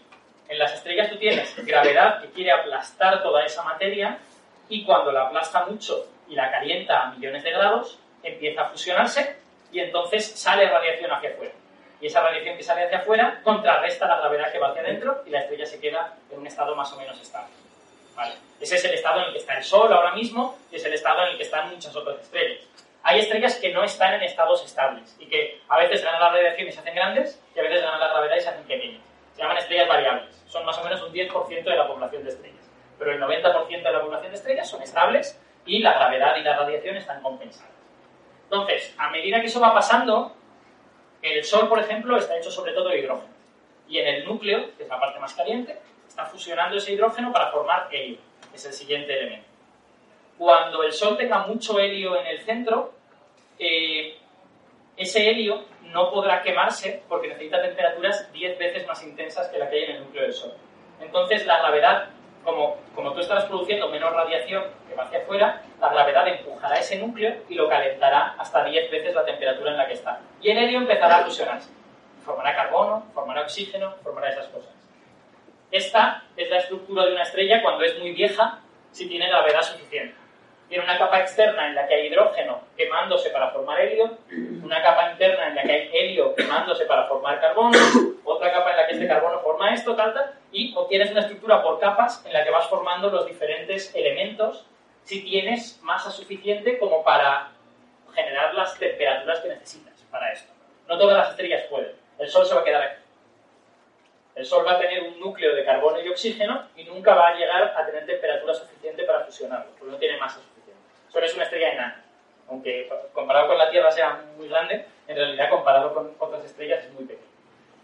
[0.48, 4.18] En las estrellas tú tienes gravedad que quiere aplastar toda esa materia
[4.68, 9.36] y cuando la aplasta mucho y la calienta a millones de grados, empieza a fusionarse
[9.72, 11.52] y entonces sale radiación hacia afuera.
[12.00, 15.30] Y esa radiación que sale hacia afuera contrarresta la gravedad que va hacia adentro y
[15.30, 17.52] la estrella se queda en un estado más o menos estable.
[18.60, 20.92] Ese es el estado en el que está el Sol ahora mismo y es el
[20.92, 22.64] estado en el que están muchas otras estrellas.
[23.02, 26.68] Hay estrellas que no están en estados estables y que a veces ganan la radiación
[26.68, 29.02] y se hacen grandes y a veces ganan la gravedad y se hacen pequeñas.
[29.34, 30.44] Se llaman estrellas variables.
[30.48, 32.58] Son más o menos un 10% de la población de estrellas.
[32.98, 36.56] Pero el 90% de la población de estrellas son estables y la gravedad y la
[36.56, 37.77] radiación están compensadas.
[38.50, 40.34] Entonces, a medida que eso va pasando,
[41.20, 43.32] el Sol, por ejemplo, está hecho sobre todo de hidrógeno.
[43.88, 47.50] Y en el núcleo, que es la parte más caliente, está fusionando ese hidrógeno para
[47.50, 48.18] formar helio,
[48.50, 49.46] que es el siguiente elemento.
[50.38, 52.94] Cuando el Sol tenga mucho helio en el centro,
[53.58, 54.16] eh,
[54.96, 59.76] ese helio no podrá quemarse porque necesita temperaturas 10 veces más intensas que la que
[59.76, 60.54] hay en el núcleo del Sol.
[61.00, 62.08] Entonces la gravedad,
[62.94, 67.34] como, tú estarás produciendo menos radiación que va hacia afuera, la gravedad empujará ese núcleo
[67.48, 70.20] y lo calentará hasta 10 veces la temperatura en la que está.
[70.40, 71.70] Y el helio empezará a fusionarse.
[72.24, 74.70] Formará carbono, formará oxígeno, formará esas cosas.
[75.70, 78.60] Esta es la estructura de una estrella cuando es muy vieja,
[78.92, 80.14] si tiene gravedad suficiente.
[80.68, 84.18] Tiene una capa externa en la que hay hidrógeno quemándose para formar helio,
[84.62, 87.78] una capa interna en la que hay helio quemándose para formar carbono,
[88.24, 91.62] otra capa en la que este carbono forma esto, tal, tal, y obtienes una estructura
[91.62, 94.66] por capas en la que vas formando los diferentes elementos
[95.04, 97.48] si tienes masa suficiente como para
[98.14, 100.52] generar las temperaturas que necesitas para esto.
[100.86, 101.92] No todas las estrellas pueden.
[102.18, 103.02] El Sol se va a quedar aquí.
[104.34, 107.34] El Sol va a tener un núcleo de carbono y oxígeno y nunca va a
[107.34, 110.47] llegar a tener temperatura suficiente para fusionarlo, porque no tiene masa suficiente.
[111.12, 112.04] Sol es una estrella enana.
[112.48, 116.92] Aunque comparado con la Tierra sea muy grande, en realidad comparado con otras estrellas es
[116.92, 117.28] muy pequeño.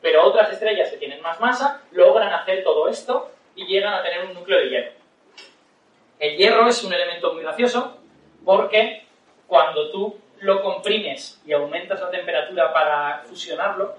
[0.01, 4.25] Pero otras estrellas que tienen más masa logran hacer todo esto y llegan a tener
[4.25, 4.93] un núcleo de hierro.
[6.19, 7.99] El hierro es un elemento muy gracioso
[8.45, 9.05] porque
[9.47, 13.97] cuando tú lo comprimes y aumentas la temperatura para fusionarlo,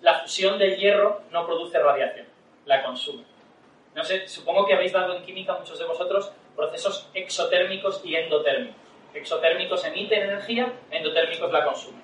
[0.00, 2.26] la fusión del hierro no produce radiación,
[2.66, 3.24] la consume.
[3.94, 8.76] No sé, supongo que habéis dado en química muchos de vosotros procesos exotérmicos y endotérmicos.
[9.14, 12.02] Exotérmicos emiten energía, endotérmicos la consumen.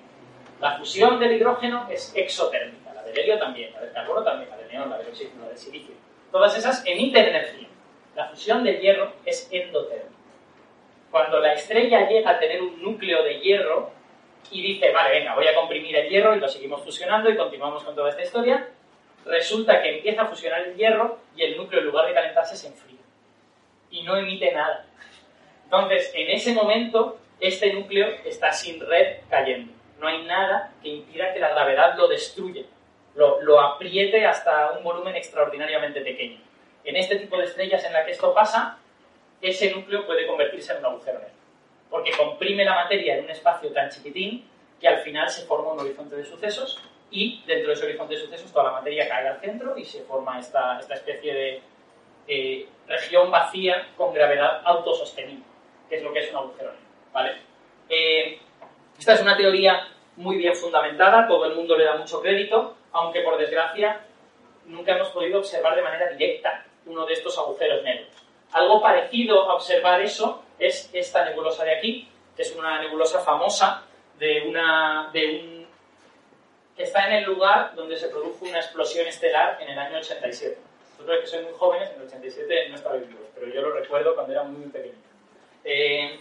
[0.59, 4.57] La fusión del hidrógeno es exotérmica, la del helio también, la del carbono también, la
[4.57, 5.95] del neón, la del oxígeno, la del silicio.
[6.31, 7.67] Todas esas emiten energía.
[8.15, 10.09] La fusión del hierro es endotérmica.
[11.09, 13.91] Cuando la estrella llega a tener un núcleo de hierro,
[14.51, 17.83] y dice, vale, venga, voy a comprimir el hierro y lo seguimos fusionando y continuamos
[17.83, 18.67] con toda esta historia,
[19.25, 22.67] resulta que empieza a fusionar el hierro y el núcleo en lugar de calentarse se
[22.67, 22.98] enfría
[23.91, 24.85] y no emite nada.
[25.65, 29.71] Entonces, en ese momento, este núcleo está sin red cayendo.
[29.99, 32.63] No hay nada que impida que la gravedad lo destruya,
[33.15, 36.39] lo, lo apriete hasta un volumen extraordinariamente pequeño.
[36.83, 38.77] En este tipo de estrellas en la que esto pasa,
[39.41, 41.33] ese núcleo puede convertirse en un agujero negro,
[41.89, 44.45] porque comprime la materia en un espacio tan chiquitín
[44.79, 48.21] que al final se forma un horizonte de sucesos y dentro de ese horizonte de
[48.21, 51.61] sucesos toda la materia cae al centro y se forma esta, esta especie de
[52.27, 55.45] eh, región vacía con gravedad autosostenible,
[55.87, 56.87] que es lo que es un agujero negro.
[57.13, 57.37] ¿vale?
[57.87, 58.39] Eh,
[58.97, 63.21] esta es una teoría muy bien fundamentada, todo el mundo le da mucho crédito, aunque
[63.21, 64.01] por desgracia
[64.65, 68.09] nunca hemos podido observar de manera directa uno de estos agujeros negros.
[68.51, 73.83] Algo parecido a observar eso es esta nebulosa de aquí, que es una nebulosa famosa
[74.17, 75.59] de, una, de un
[76.75, 80.68] que está en el lugar donde se produjo una explosión estelar en el año 87.
[81.09, 84.13] Vosotros que sois muy jóvenes, en el 87 no estabais vivos, pero yo lo recuerdo
[84.13, 84.93] cuando era muy, pequeño.
[85.63, 86.19] Eh,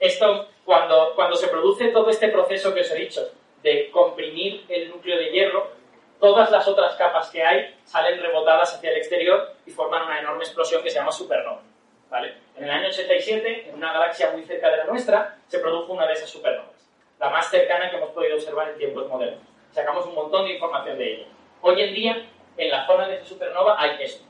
[0.00, 3.30] esto, cuando, cuando se produce todo este proceso que os he dicho,
[3.62, 5.70] de comprimir el núcleo de hierro,
[6.18, 10.42] todas las otras capas que hay salen rebotadas hacia el exterior y forman una enorme
[10.42, 11.62] explosión que se llama supernova.
[12.10, 12.34] ¿vale?
[12.56, 16.08] En el año 87, en una galaxia muy cerca de la nuestra, se produjo una
[16.08, 19.44] de esas supernovas, la más cercana que hemos podido observar en tiempos modernos.
[19.70, 21.26] Sacamos un montón de información de ella.
[21.60, 22.26] Hoy en día,
[22.58, 24.24] en la zona de esa supernova hay esto,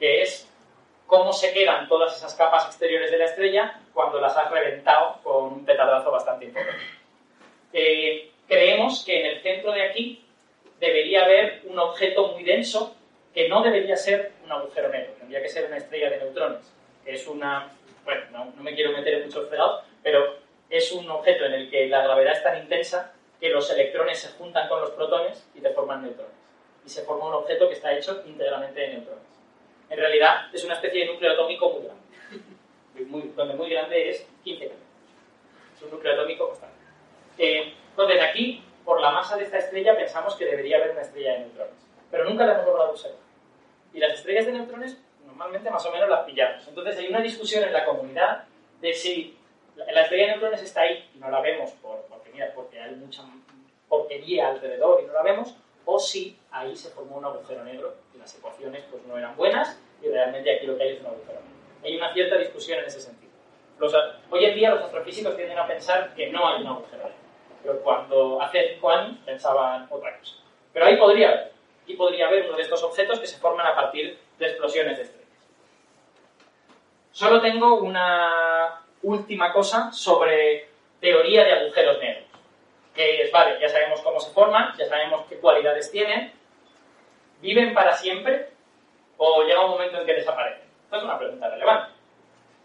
[0.00, 0.50] que es
[1.06, 5.44] cómo se quedan todas esas capas exteriores de la estrella cuando las has reventado con
[5.44, 6.82] un petardazo bastante importante.
[7.72, 10.24] Eh, creemos que en el centro de aquí
[10.80, 12.96] debería haber un objeto muy denso
[13.34, 16.72] que no debería ser un agujero negro, tendría que ser una estrella de neutrones,
[17.04, 17.70] es una...
[18.04, 20.36] Bueno, no, me quiero meter en muchos fregados, pero
[20.70, 24.28] es un objeto en el que la gravedad es tan intensa que los electrones se
[24.38, 26.35] juntan con los protones y te forman neutrones.
[26.86, 29.24] Y se forma un objeto que está hecho íntegramente de neutrones.
[29.90, 34.66] En realidad es una especie de núcleo atómico muy grande, donde muy grande es 15
[34.66, 36.76] Es un núcleo atómico bastante.
[37.38, 41.32] Eh, entonces aquí, por la masa de esta estrella, pensamos que debería haber una estrella
[41.32, 41.74] de neutrones.
[42.10, 43.18] Pero nunca la hemos logrado observar.
[43.92, 44.96] Y las estrellas de neutrones
[45.26, 46.66] normalmente más o menos las pillamos.
[46.66, 48.44] Entonces hay una discusión en la comunidad
[48.80, 49.36] de si
[49.76, 53.22] la estrella de neutrones está ahí y no la vemos por, porque, porque hay mucha
[53.88, 55.54] porquería alrededor y no la vemos,
[55.86, 59.80] o si ahí se formó un agujero negro y las ecuaciones pues, no eran buenas
[60.02, 61.56] y realmente aquí lo que hay es un agujero negro.
[61.84, 63.32] Hay una cierta discusión en ese sentido.
[64.30, 67.16] hoy en día los astrofísicos tienden a pensar que no hay un agujero negro,
[67.62, 70.34] pero cuando hace cinco años pensaban otra cosa.
[70.72, 71.52] Pero ahí podría haber.
[71.84, 75.04] Aquí podría haber uno de estos objetos que se forman a partir de explosiones de
[75.04, 75.26] estrellas.
[77.12, 80.68] Solo tengo una última cosa sobre
[81.00, 82.25] teoría de agujeros negros
[82.96, 86.32] que es, vale, ya sabemos cómo se forman, ya sabemos qué cualidades tienen,
[87.40, 88.48] ¿viven para siempre
[89.18, 90.66] o llega un momento en que desaparecen?
[90.84, 91.92] Esta es una pregunta relevante.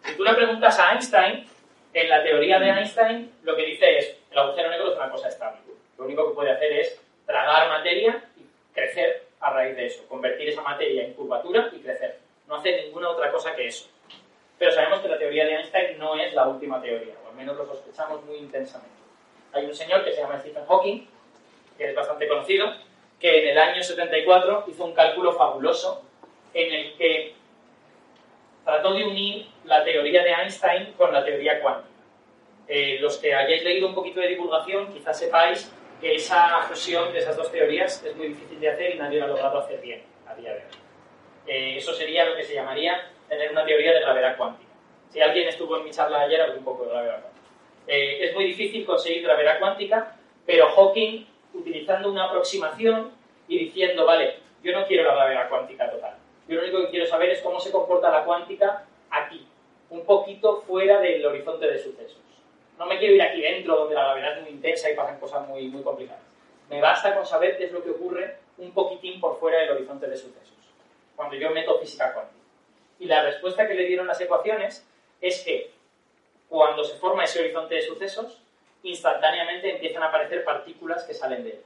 [0.05, 1.47] Si tú le preguntas a Einstein,
[1.93, 5.27] en la teoría de Einstein lo que dice es, el agujero negro es una cosa
[5.27, 5.59] estable.
[5.97, 10.49] Lo único que puede hacer es tragar materia y crecer a raíz de eso, convertir
[10.49, 12.19] esa materia en curvatura y crecer.
[12.47, 13.89] No hace ninguna otra cosa que eso.
[14.57, 17.57] Pero sabemos que la teoría de Einstein no es la última teoría, o al menos
[17.57, 19.00] lo sospechamos muy intensamente
[19.53, 21.07] hay un señor que se llama Stephen Hawking,
[21.77, 22.73] que es bastante conocido,
[23.19, 26.03] que en el año 74 hizo un cálculo fabuloso
[26.53, 27.33] en el que
[28.65, 31.89] trató de unir la teoría de Einstein con la teoría cuántica.
[32.67, 37.19] Eh, los que hayáis leído un poquito de divulgación, quizás sepáis que esa fusión de
[37.19, 40.01] esas dos teorías es muy difícil de hacer y nadie lo ha logrado hacer bien
[40.27, 40.65] a día de hoy.
[41.47, 44.71] Eh, eso sería lo que se llamaría tener una teoría de gravedad cuántica.
[45.09, 47.30] Si alguien estuvo en mi charla ayer, hablé un poco de gravedad cuántica.
[47.87, 50.15] Eh, es muy difícil conseguir gravedad cuántica,
[50.45, 53.11] pero Hawking, utilizando una aproximación
[53.47, 56.15] y diciendo, vale, yo no quiero la gravedad cuántica total.
[56.47, 59.45] Yo lo único que quiero saber es cómo se comporta la cuántica aquí,
[59.89, 62.19] un poquito fuera del horizonte de sucesos.
[62.77, 65.47] No me quiero ir aquí dentro, donde la gravedad es muy intensa y pasan cosas
[65.47, 66.23] muy, muy complicadas.
[66.69, 70.07] Me basta con saber qué es lo que ocurre un poquitín por fuera del horizonte
[70.07, 70.55] de sucesos,
[71.15, 72.39] cuando yo meto física cuántica.
[72.99, 74.87] Y la respuesta que le dieron las ecuaciones
[75.19, 75.71] es que
[76.51, 78.37] cuando se forma ese horizonte de sucesos,
[78.83, 81.61] instantáneamente empiezan a aparecer partículas que salen de él.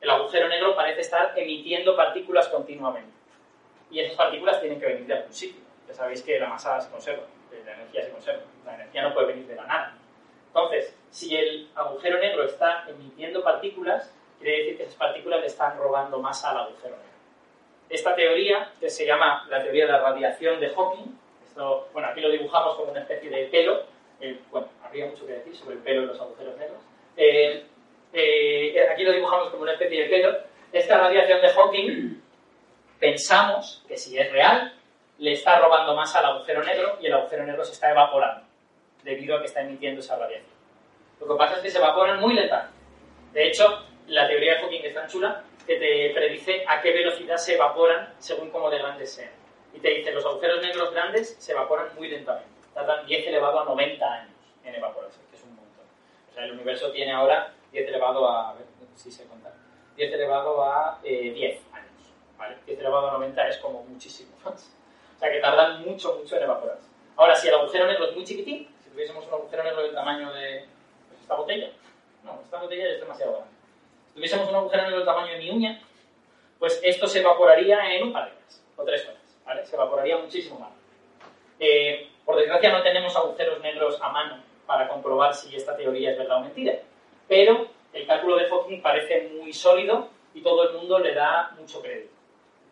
[0.00, 3.12] El agujero negro parece estar emitiendo partículas continuamente.
[3.92, 5.62] Y esas partículas tienen que venir de algún sitio.
[5.86, 7.22] Ya sabéis que la masa se conserva,
[7.64, 8.42] la energía se conserva.
[8.64, 9.94] La energía no puede venir de la nada.
[10.48, 15.78] Entonces, si el agujero negro está emitiendo partículas, quiere decir que esas partículas le están
[15.78, 17.12] robando masa al agujero negro.
[17.88, 21.16] Esta teoría, que se llama la teoría de la radiación de Hawking,
[21.92, 23.84] bueno, aquí lo dibujamos como una especie de pelo.
[24.20, 26.78] Eh, bueno, habría mucho que decir sobre el pelo en los agujeros negros.
[27.16, 27.64] Eh,
[28.12, 30.38] eh, aquí lo dibujamos como una especie de pelo.
[30.72, 32.22] esta radiación de Hawking
[32.98, 34.72] pensamos que si es real,
[35.18, 38.44] le está robando masa al agujero negro y el agujero negro se está evaporando
[39.02, 40.54] debido a que está emitiendo esa radiación.
[41.20, 42.74] Lo que pasa es que se evaporan muy lentamente.
[43.32, 47.36] De hecho, la teoría de Hawking es tan chula que te predice a qué velocidad
[47.36, 49.45] se evaporan según cómo de grandes sean.
[49.76, 52.48] Y te dice, los agujeros negros grandes se evaporan muy lentamente.
[52.72, 54.34] Tardan 10 elevado a 90 años
[54.64, 55.84] en evaporarse, que es un montón.
[56.30, 58.50] O sea, el universo tiene ahora 10 elevado a...
[58.50, 59.52] A ver si sé contar.
[59.96, 61.86] 10 elevado a 10 eh, años.
[62.38, 62.56] ¿vale?
[62.66, 64.72] 10 elevado a 90 es como muchísimo más.
[65.14, 66.88] O sea, que tardan mucho, mucho en evaporarse.
[67.16, 70.32] Ahora, si el agujero negro es muy chiquitín, si tuviésemos un agujero negro del tamaño
[70.32, 70.66] de
[71.08, 71.70] pues, esta botella,
[72.24, 73.50] no, esta botella es demasiado grande.
[74.08, 75.80] Si tuviésemos un agujero negro del tamaño de mi uña,
[76.58, 79.64] pues esto se evaporaría en un par de horas o tres horas, ¿vale?
[79.64, 80.72] Se evaporaría muchísimo más.
[81.58, 86.18] Eh, por desgracia no tenemos agujeros negros a mano para comprobar si esta teoría es
[86.18, 86.74] verdad o mentira,
[87.28, 91.80] pero el cálculo de Hawking parece muy sólido y todo el mundo le da mucho
[91.80, 92.12] crédito.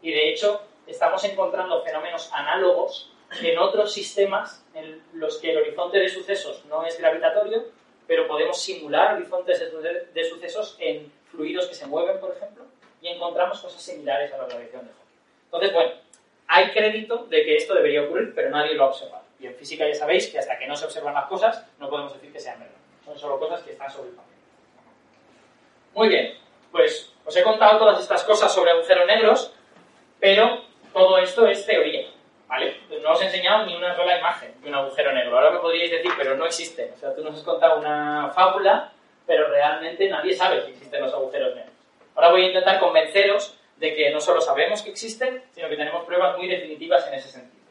[0.03, 3.11] Y de hecho, estamos encontrando fenómenos análogos
[3.41, 7.65] en otros sistemas en los que el horizonte de sucesos no es gravitatorio,
[8.07, 9.63] pero podemos simular horizontes
[10.13, 12.65] de sucesos en fluidos que se mueven, por ejemplo,
[13.01, 15.05] y encontramos cosas similares a la radiación de Hawking.
[15.47, 16.04] Entonces, bueno,
[16.49, 19.25] hay crédito de que esto debería ocurrir, pero nadie lo ha observado.
[19.41, 22.15] Y en física ya sabéis que hasta que no se observan las cosas, no podemos
[22.15, 22.75] decir que sean verdad.
[23.05, 24.35] Son solo cosas que están sobre el papel.
[25.95, 26.35] Muy bien,
[26.73, 29.53] pues os he contado todas estas cosas sobre agujeros negros,
[30.21, 32.07] pero todo esto es teoría,
[32.49, 32.77] ¿vale?
[33.03, 35.37] No os he enseñado ni una sola imagen de un agujero negro.
[35.37, 36.93] Ahora me podríais decir, pero no existe.
[36.95, 38.93] O sea, tú nos has contado una fábula,
[39.27, 41.75] pero realmente nadie sabe que existen los agujeros negros.
[42.15, 46.05] Ahora voy a intentar convenceros de que no solo sabemos que existen, sino que tenemos
[46.05, 47.65] pruebas muy definitivas en ese sentido.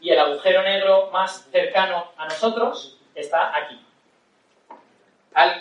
[0.00, 3.80] Y el agujero negro más cercano a nosotros está aquí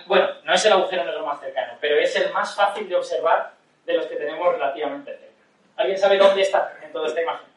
[0.08, 3.52] bueno, no es el agujero negro más cercano, pero es el más fácil de observar
[3.86, 5.26] de los que tenemos relativamente cerca.
[5.76, 7.48] ¿Alguien sabe dónde está en toda esta imagen?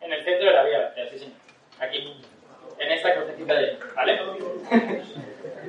[0.00, 1.36] En el centro de la Vía Láctea, sí señor.
[1.80, 2.22] Aquí,
[2.78, 4.20] en esta crucecita de ¿vale?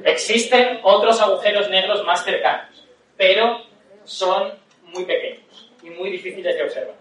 [0.05, 2.87] Existen otros agujeros negros más cercanos,
[3.17, 3.63] pero
[4.03, 4.53] son
[4.93, 6.95] muy pequeños y muy difíciles de observar.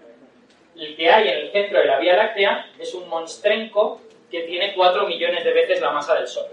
[0.76, 4.00] El que hay en el centro de la Vía Láctea es un monstrenco
[4.30, 6.46] que tiene 4 millones de veces la masa del Sol.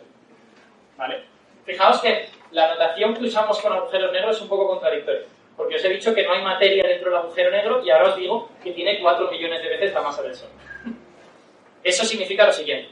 [0.97, 1.23] ¿Vale?
[1.65, 5.21] Fijaos que la notación que usamos con agujeros negros es un poco contradictoria.
[5.55, 8.17] Porque os he dicho que no hay materia dentro del agujero negro y ahora os
[8.17, 10.49] digo que tiene 4 millones de veces la masa del Sol.
[11.83, 12.89] Eso significa lo siguiente.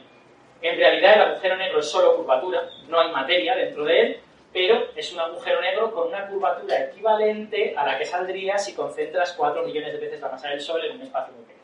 [0.62, 4.20] En realidad el agujero negro es solo curvatura, no hay materia dentro de él,
[4.52, 9.32] pero es un agujero negro con una curvatura equivalente a la que saldría si concentras
[9.34, 11.62] 4 millones de veces la masa del Sol en un espacio muy pequeño.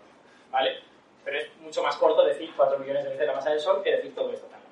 [0.51, 0.79] ¿Vale?
[1.25, 3.97] Pero es mucho más corto decir 4 millones de veces la masa del Sol que
[3.97, 4.71] decir todo esto también.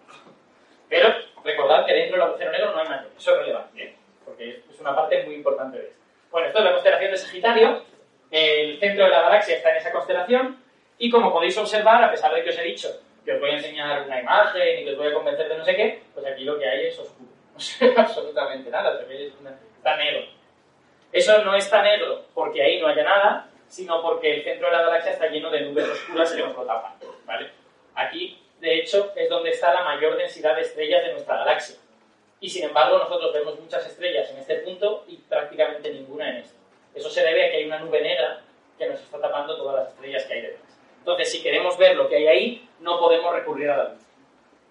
[0.88, 1.08] Pero
[1.42, 3.12] recordad que dentro del agujero negro no hay materia.
[3.16, 3.96] Eso es relevante, ¿eh?
[4.24, 5.96] porque es una parte muy importante de esto.
[6.30, 7.82] Bueno, esto es la constelación de Sagitario.
[8.30, 10.62] El centro de la galaxia está en esa constelación.
[10.98, 12.88] Y como podéis observar, a pesar de que os he dicho
[13.24, 15.64] que os voy a enseñar una imagen y que os voy a convencer de no
[15.64, 17.31] sé qué, pues aquí lo que hay es oscuro.
[17.62, 19.00] No se ve absolutamente nada.
[19.00, 20.26] Está negro.
[21.12, 24.82] Eso no está negro porque ahí no haya nada, sino porque el centro de la
[24.82, 26.92] galaxia está lleno de nubes oscuras que nos lo tapan.
[27.26, 27.50] ¿vale?
[27.94, 31.74] Aquí de hecho, es donde está la mayor densidad de estrellas de nuestra galaxia.
[32.40, 36.54] Y sin embargo, nosotros vemos muchas estrellas en este punto y prácticamente ninguna en este.
[36.94, 38.40] Eso se debe a que hay una nube negra
[38.78, 40.78] que nos está tapando todas las estrellas que hay detrás.
[40.98, 44.01] Entonces, si queremos ver lo que hay ahí, no podemos recurrir a la luz.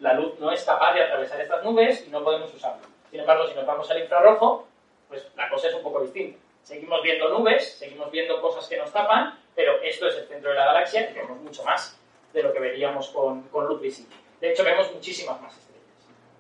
[0.02, 2.82] La luz no es capaz de atravesar estas nubes y no podemos usarla.
[3.12, 4.68] Sin embargo, si nos vamos al infrarrojo,
[5.08, 6.40] pues la cosa es un poco distinta.
[6.64, 10.56] Seguimos viendo nubes, seguimos viendo cosas que nos tapan, pero esto es el centro de
[10.56, 12.00] la galaxia y vemos mucho más
[12.34, 14.16] de lo que veríamos con, luz visible.
[14.40, 15.86] De hecho, vemos muchísimas más estrellas,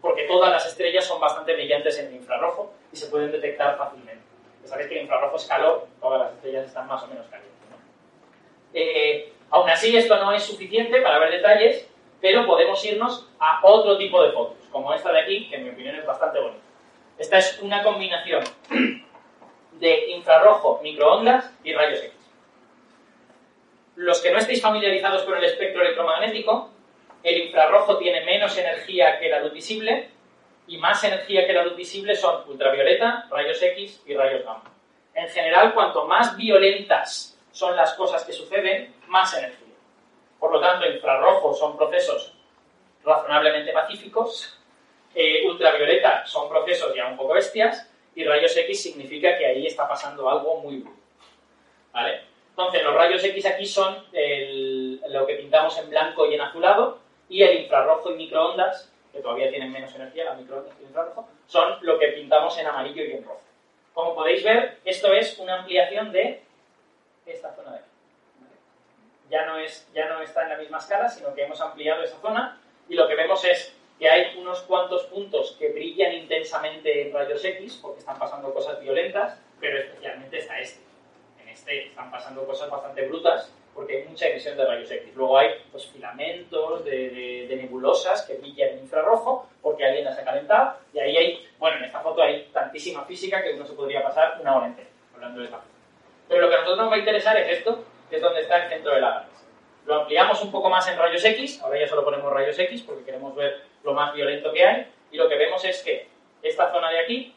[0.01, 4.23] porque todas las estrellas son bastante brillantes en el infrarrojo y se pueden detectar fácilmente.
[4.65, 7.51] Sabéis que el infrarrojo es calor, todas las estrellas están más o menos calientes.
[8.73, 11.87] Eh, aún así, esto no es suficiente para ver detalles,
[12.21, 15.69] pero podemos irnos a otro tipo de fotos, como esta de aquí, que en mi
[15.71, 16.61] opinión es bastante bonita.
[17.17, 18.43] Esta es una combinación
[19.79, 22.21] de infrarrojo, microondas y rayos X
[24.01, 26.71] los que no estéis familiarizados con el espectro electromagnético,
[27.23, 30.09] el infrarrojo tiene menos energía que la luz visible
[30.67, 34.63] y más energía que la luz visible son ultravioleta, rayos X y rayos gamma.
[35.13, 39.70] En general, cuanto más violentas son las cosas que suceden, más energía.
[40.41, 42.33] Por lo tanto, infrarrojo son procesos
[43.03, 44.57] razonablemente pacíficos,
[45.13, 49.87] eh, ultravioleta son procesos ya un poco bestias y rayos X significa que ahí está
[49.87, 50.97] pasando algo muy bueno.
[51.93, 52.21] ¿Vale?
[52.49, 54.03] Entonces, los rayos X aquí son
[55.09, 56.97] lo que pintamos en blanco y en azulado,
[57.29, 61.29] y el infrarrojo y microondas, que todavía tienen menos energía, las microondas que el infrarrojo,
[61.45, 63.41] son lo que pintamos en amarillo y en rojo.
[63.93, 66.41] Como podéis ver, esto es una ampliación de
[67.27, 67.90] esta zona de aquí.
[69.31, 72.19] Ya no, es, ya no está en la misma escala, sino que hemos ampliado esa
[72.19, 77.13] zona y lo que vemos es que hay unos cuantos puntos que brillan intensamente en
[77.13, 80.81] rayos X porque están pasando cosas violentas, pero especialmente está este.
[81.41, 85.15] En este están pasando cosas bastante brutas porque hay mucha emisión de rayos X.
[85.15, 90.79] Luego hay pues, filamentos de, nebulosas que brillan en infrarrojo porque alguien las ha calentado
[90.93, 94.39] y ahí hay, bueno, en esta foto hay tantísima física que uno se podría pasar
[94.41, 95.71] una hora entera hablando de esta foto.
[96.27, 98.63] Pero lo que a nosotros nos va a interesar es esto, que es donde está
[98.63, 99.47] el centro de la galaxia.
[99.85, 103.05] Lo ampliamos un poco más en rayos X, ahora ya solo ponemos rayos X porque
[103.05, 106.07] queremos ver lo más violento que hay, y lo que vemos es que
[106.43, 107.33] esta zona de aquí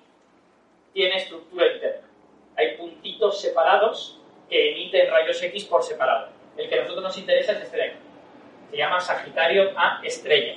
[0.92, 2.06] tiene estructura interna.
[2.56, 4.20] Hay puntitos separados
[4.50, 6.28] que emiten rayos X por separado.
[6.56, 7.96] El que a nosotros nos interesa es este de aquí.
[8.70, 10.56] Se llama Sagitario A estrella.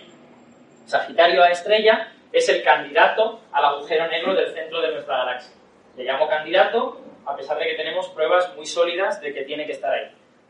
[0.86, 5.56] Sagitario A estrella es el candidato al agujero negro del centro de nuestra galaxia.
[5.96, 9.74] Le llamo candidato a pesar de que tenemos pruebas muy sólidas de que tiene que
[9.74, 10.10] estar ahí.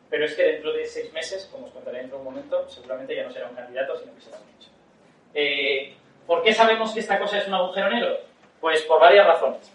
[0.10, 3.16] Pero es que dentro de seis meses, como os contaré dentro de un momento, seguramente
[3.16, 4.70] ya no será un candidato, sino que será un hecho.
[5.34, 5.94] Eh,
[6.28, 8.20] ¿Por qué sabemos que esta cosa es un agujero negro?
[8.62, 9.72] Pues por varias razones.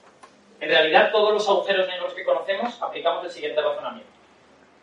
[0.60, 4.12] En realidad, todos los agujeros negros que conocemos aplicamos el siguiente razonamiento.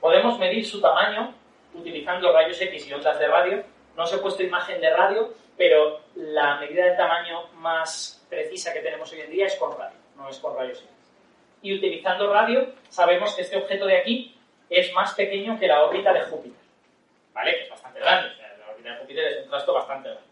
[0.01, 1.34] Podemos medir su tamaño
[1.74, 3.63] utilizando rayos X y ondas de radio.
[3.95, 8.82] No os he puesto imagen de radio, pero la medida de tamaño más precisa que
[8.82, 10.99] tenemos hoy en día es con radio, no es con rayos X.
[11.62, 14.36] Y utilizando radio, sabemos que este objeto de aquí
[14.70, 16.60] es más pequeño que la órbita de Júpiter.
[17.34, 17.55] ¿Vale?
[17.55, 18.30] Que es bastante grande.
[18.60, 20.30] la órbita de Júpiter es un trasto bastante grande.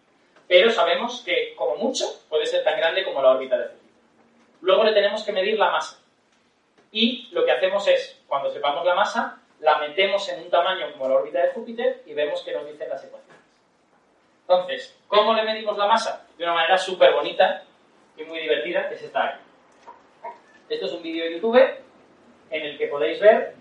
[0.47, 3.88] Pero sabemos que, como mucho, puede ser tan grande como la órbita de Júpiter.
[4.61, 5.99] Luego le tenemos que medir la masa.
[6.91, 11.09] Y lo que hacemos es, cuando sepamos la masa, la metemos en un tamaño como
[11.09, 13.38] la órbita de Júpiter y vemos que nos dicen las ecuaciones.
[14.41, 16.25] Entonces, ¿cómo le medimos la masa?
[16.38, 17.63] De una manera súper bonita
[18.15, 19.47] y muy divertida, que es esta aquí.
[20.70, 21.59] Esto es un vídeo de YouTube
[22.49, 23.55] en el que podéis ver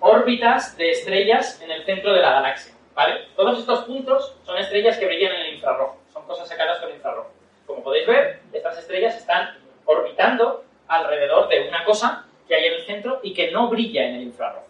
[0.00, 2.74] órbitas de estrellas en el centro de la galaxia.
[2.94, 3.26] ¿vale?
[3.36, 7.30] Todos estos puntos son estrellas que brillan en el infrarrojo, son cosas sacadas con infrarrojo.
[7.66, 12.86] Como podéis ver, estas estrellas están orbitando alrededor de una cosa que hay en el
[12.86, 14.66] centro y que no brilla en el infrarrojo.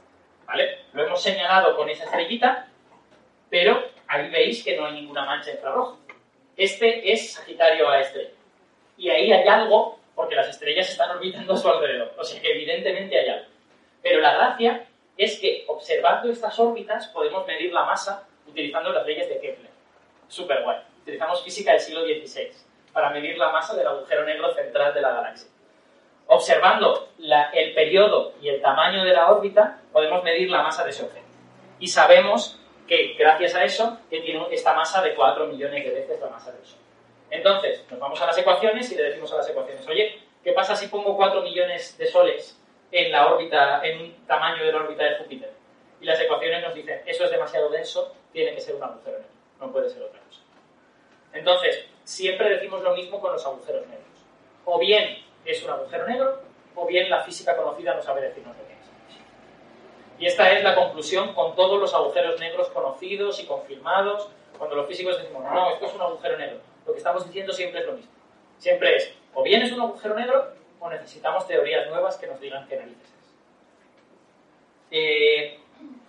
[0.47, 0.81] ¿Vale?
[0.93, 2.69] Lo hemos señalado con esa estrellita,
[3.49, 5.97] pero ahí veis que no hay ninguna mancha infrarroja.
[6.57, 8.31] Este es Sagitario A estrella.
[8.99, 12.13] Y ahí hay algo, porque las estrellas están orbitando a su alrededor.
[12.19, 13.47] O sea que evidentemente hay algo.
[14.03, 14.87] Pero la gracia
[15.17, 19.71] es que observando estas órbitas podemos medir la masa utilizando las leyes de Kepler.
[20.29, 20.79] Súper guay.
[21.03, 22.53] Utilizamos física del siglo XVI
[22.93, 25.49] para medir la masa del agujero negro central de la galaxia.
[26.27, 31.05] Observando el periodo y el tamaño de la órbita, podemos medir la masa de ese
[31.05, 31.27] objeto.
[31.81, 36.21] Y sabemos que, gracias a eso, que tiene esta masa de 4 millones de veces
[36.21, 36.79] la masa del Sol.
[37.31, 40.75] Entonces, nos vamos a las ecuaciones y le decimos a las ecuaciones, oye, ¿qué pasa
[40.75, 42.61] si pongo 4 millones de soles
[42.91, 45.53] en la órbita, en un tamaño de la órbita de Júpiter?
[46.01, 49.33] Y las ecuaciones nos dicen, eso es demasiado denso, tiene que ser un agujero negro,
[49.61, 50.41] no puede ser otra cosa.
[51.33, 54.07] Entonces, siempre decimos lo mismo con los agujeros negros.
[54.65, 56.41] O bien es un agujero negro,
[56.75, 58.79] o bien la física conocida no sabe decirnos lo que es.
[60.19, 64.29] Y esta es la conclusión con todos los agujeros negros conocidos y confirmados.
[64.59, 67.81] Cuando los físicos decimos, no, esto es un agujero negro, lo que estamos diciendo siempre
[67.81, 68.13] es lo mismo.
[68.59, 72.67] Siempre es, o bien es un agujero negro, o necesitamos teorías nuevas que nos digan
[72.69, 73.35] qué narices es.
[74.91, 75.59] Eh,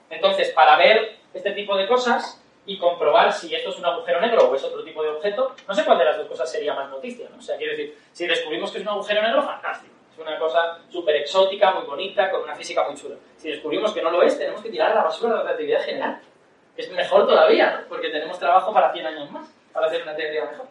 [0.10, 4.50] entonces, para ver este tipo de cosas, y comprobar si esto es un agujero negro
[4.50, 6.90] o es otro tipo de objeto, no sé cuál de las dos cosas sería más
[6.90, 7.38] noticia, ¿no?
[7.38, 9.94] O sea, quiero decir, si descubrimos que es un agujero negro, fantástico.
[10.12, 13.16] Es una cosa súper exótica, muy bonita, con una física muy chula.
[13.38, 15.84] Si descubrimos que no lo es, tenemos que tirar a la basura de la relatividad
[15.84, 16.22] general.
[16.78, 17.88] Es mejor todavía, ¿no?
[17.88, 20.68] Porque tenemos trabajo para 100 años más, para hacer una teoría mejor.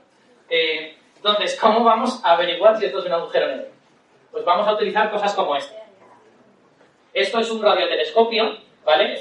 [0.49, 3.69] Eh, entonces, ¿cómo vamos a averiguar si esto es un agujero negro?
[4.31, 5.81] Pues vamos a utilizar cosas como esta.
[7.13, 9.19] Esto es un radiotelescopio, ¿vale?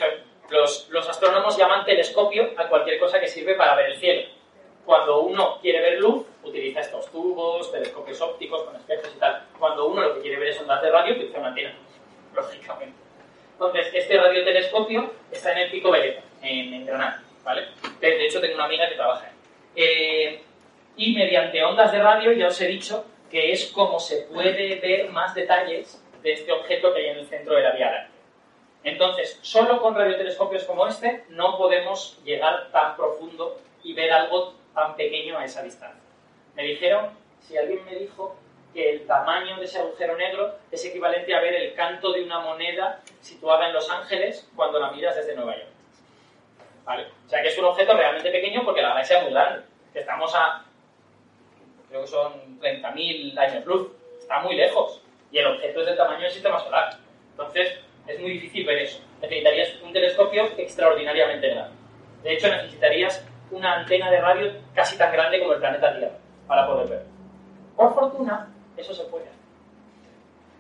[0.50, 4.30] Los, astrónomos llaman telescopio a cualquier cosa que sirve para ver el cielo.
[4.86, 9.44] Cuando uno quiere ver luz, utiliza estos tubos, telescopios ópticos con espejos y tal.
[9.58, 11.74] Cuando uno lo que quiere ver es ondas de radio, utiliza una antena,
[12.36, 12.98] lógicamente.
[13.54, 17.68] Entonces, este radiotelescopio está en el Pico Veleta, en, Granada, ¿vale?
[18.00, 19.34] De, hecho, tengo una amiga que trabaja ahí.
[19.82, 20.42] Eh,
[20.98, 25.10] y mediante ondas de radio, ya os he dicho que es como se puede ver
[25.10, 28.20] más detalles de este objeto que hay en el centro de la Vía Láctea.
[28.84, 34.98] Entonces, solo con radiotelescopios como este no podemos llegar tan profundo y ver algo tan
[34.98, 36.02] pequeño a esa distancia.
[36.56, 38.36] Me dijeron, si alguien me dijo
[38.74, 42.40] que el tamaño de ese agujero negro es equivalente a ver el canto de una
[42.40, 45.70] moneda situada en Los Ángeles cuando la miras desde Nueva York.
[46.84, 47.08] ¿Vale?
[47.26, 49.69] O sea que es un objeto realmente pequeño porque la galaxia es muy grande.
[49.94, 50.64] Estamos a,
[51.90, 53.92] creo que son 30.000 años luz.
[54.20, 56.98] está muy lejos y el objeto es del tamaño del sistema solar.
[57.32, 59.02] Entonces, es muy difícil ver eso.
[59.22, 61.76] Necesitarías un telescopio extraordinariamente grande.
[62.24, 66.16] De hecho, necesitarías una antena de radio casi tan grande como el planeta Tierra
[66.48, 67.06] para poder ver.
[67.76, 69.30] Por fortuna, eso se puede.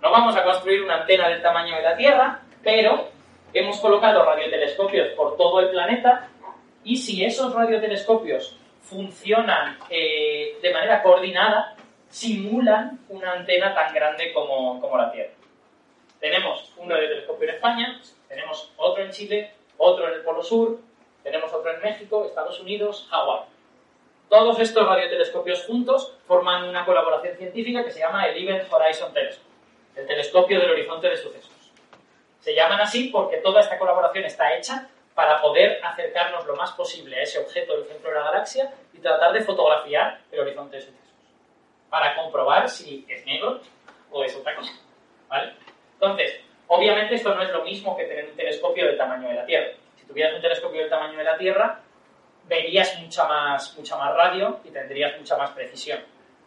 [0.01, 3.09] No vamos a construir una antena del tamaño de la Tierra, pero
[3.53, 6.29] hemos colocado radiotelescopios por todo el planeta
[6.83, 11.75] y si esos radiotelescopios funcionan eh, de manera coordinada,
[12.09, 15.33] simulan una antena tan grande como, como la Tierra.
[16.19, 20.79] Tenemos un radiotelescopio en España, tenemos otro en Chile, otro en el Polo Sur,
[21.23, 23.43] tenemos otro en México, Estados Unidos, Hawái.
[24.29, 29.49] Todos estos radiotelescopios juntos forman una colaboración científica que se llama el Event Horizon Telescope,
[29.95, 31.51] el telescopio del horizonte de sucesos.
[32.39, 34.87] Se llaman así porque toda esta colaboración está hecha
[35.19, 38.99] para poder acercarnos lo más posible a ese objeto del centro de la galaxia y
[38.99, 41.13] tratar de fotografiar el horizonte de sucesos.
[41.89, 43.59] Para comprobar si es negro
[44.11, 44.71] o es otra cosa.
[45.27, 45.55] ¿Vale?
[45.95, 49.45] Entonces, obviamente esto no es lo mismo que tener un telescopio del tamaño de la
[49.45, 49.73] Tierra.
[49.97, 51.81] Si tuvieras un telescopio del tamaño de la Tierra,
[52.45, 55.99] verías mucha más, mucha más radio y tendrías mucha más precisión.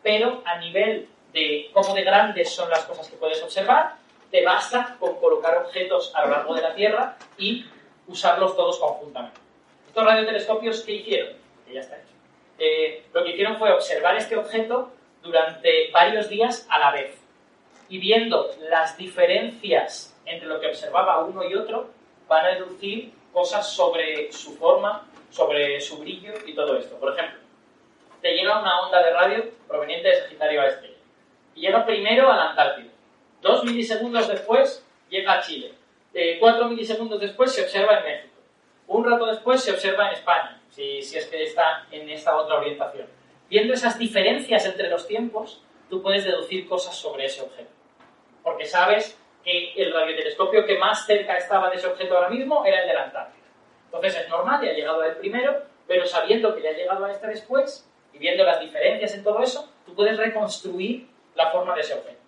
[0.03, 3.97] Pero a nivel de cómo de grandes son las cosas que puedes observar,
[4.31, 7.67] te basta con colocar objetos a lo largo de la Tierra y
[8.13, 9.41] usarlos todos conjuntamente.
[9.89, 11.33] Estos radiotelescopios, ¿qué hicieron?
[11.67, 12.13] Que ya está hecho.
[12.59, 14.93] Eh, lo que hicieron fue observar este objeto
[15.23, 17.19] durante varios días a la vez
[17.89, 21.91] y viendo las diferencias entre lo que observaba uno y otro,
[22.29, 26.97] van a deducir cosas sobre su forma, sobre su brillo y todo esto.
[26.99, 27.39] Por ejemplo,
[28.21, 30.97] te llega una onda de radio proveniente de Sagitario a Estrella
[31.55, 32.91] y llega primero a la Antártida.
[33.41, 35.75] Dos milisegundos después llega a Chile.
[36.15, 38.35] Eh, cuatro milisegundos después se observa en México.
[38.89, 42.57] Un rato después se observa en España, si, si es que está en esta otra
[42.57, 43.07] orientación.
[43.49, 47.71] Viendo esas diferencias entre los tiempos, tú puedes deducir cosas sobre ese objeto.
[48.43, 52.83] Porque sabes que el radiotelescopio que más cerca estaba de ese objeto ahora mismo era
[52.83, 53.43] el de la Antártida.
[53.87, 57.05] Entonces es normal, ya ha llegado a él primero, pero sabiendo que ya ha llegado
[57.05, 61.75] a este después y viendo las diferencias en todo eso, tú puedes reconstruir la forma
[61.75, 62.21] de ese objeto.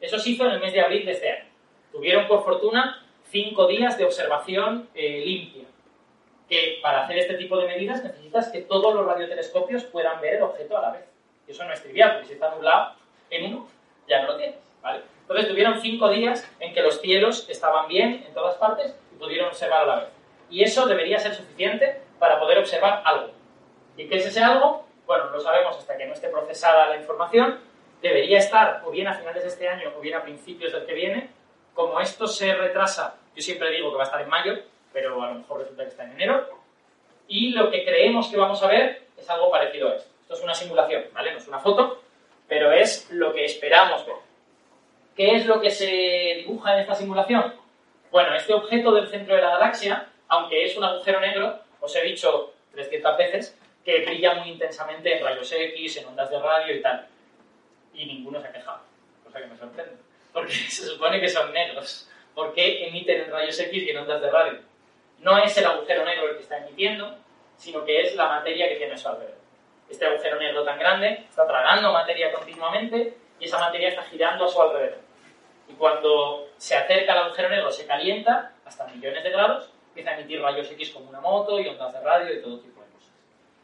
[0.00, 1.50] Eso se hizo en el mes de abril de este año.
[1.92, 5.64] Tuvieron, por fortuna, cinco días de observación eh, limpia.
[6.48, 10.42] Que para hacer este tipo de medidas necesitas que todos los radiotelescopios puedan ver el
[10.42, 11.04] objeto a la vez.
[11.46, 12.94] Y eso no es trivial, porque si está nublado
[13.30, 13.68] en uno,
[14.08, 14.56] ya no lo tienes.
[14.82, 15.02] ¿vale?
[15.22, 19.48] Entonces tuvieron cinco días en que los cielos estaban bien en todas partes y pudieron
[19.48, 20.08] observar a la vez.
[20.50, 23.30] Y eso debería ser suficiente para poder observar algo.
[23.96, 24.86] ¿Y qué es ese algo?
[25.06, 27.60] Bueno, no lo sabemos hasta que no esté procesada la información,
[28.02, 30.94] debería estar o bien a finales de este año o bien a principios del que
[30.94, 31.30] viene.
[31.74, 34.58] Como esto se retrasa, yo siempre digo que va a estar en mayo,
[34.92, 36.48] pero a lo mejor resulta que está en enero.
[37.28, 40.10] Y lo que creemos que vamos a ver es algo parecido a esto.
[40.22, 41.32] Esto es una simulación, ¿vale?
[41.32, 42.02] No es una foto,
[42.48, 44.16] pero es lo que esperamos ver.
[45.16, 47.54] ¿Qué es lo que se dibuja en esta simulación?
[48.10, 52.02] Bueno, este objeto del centro de la galaxia, aunque es un agujero negro, os he
[52.02, 56.82] dicho 300 veces, que brilla muy intensamente en rayos X, en ondas de radio y
[56.82, 57.06] tal
[57.94, 58.80] y ninguno se ha quejado,
[59.24, 59.96] cosa que me sorprende.
[60.32, 62.08] Porque se supone que son negros.
[62.34, 64.58] ¿Por qué emiten en rayos X y en ondas de radio?
[65.18, 67.14] No es el agujero negro el que está emitiendo,
[67.56, 69.38] sino que es la materia que tiene a su alrededor.
[69.88, 74.48] Este agujero negro tan grande está tragando materia continuamente y esa materia está girando a
[74.48, 75.00] su alrededor.
[75.68, 80.14] Y cuando se acerca al agujero negro se calienta hasta millones de grados, empieza a
[80.14, 83.12] emitir rayos X como una moto y ondas de radio y todo tipo de cosas.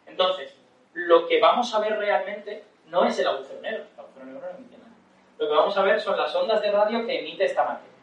[0.06, 0.54] Entonces,
[0.92, 4.58] lo que vamos a ver realmente no es el agujero negro, el agujero negro no
[4.58, 4.90] emite nada.
[5.38, 7.95] Lo que vamos a ver son las ondas de radio que emite esta materia.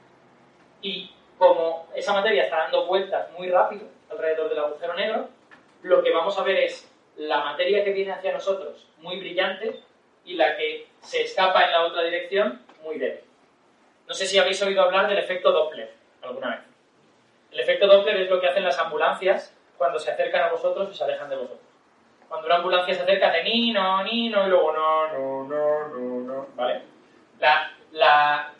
[0.83, 1.09] Y
[1.39, 5.29] como esa materia está dando vueltas muy rápido alrededor del agujero negro,
[5.81, 9.81] lo que vamos a ver es la materia que viene hacia nosotros muy brillante
[10.25, 13.21] y la que se escapa en la otra dirección muy débil.
[14.07, 16.59] No sé si habéis oído hablar del efecto Doppler alguna vez.
[17.51, 20.95] El efecto Doppler es lo que hacen las ambulancias cuando se acercan a vosotros y
[20.95, 21.73] se alejan de vosotros
[22.33, 25.87] cuando una ambulancia se acerca hace ni, no, ni, no, y luego no, no, no,
[25.89, 26.81] no, no, ¿vale?
[27.39, 28.51] La, la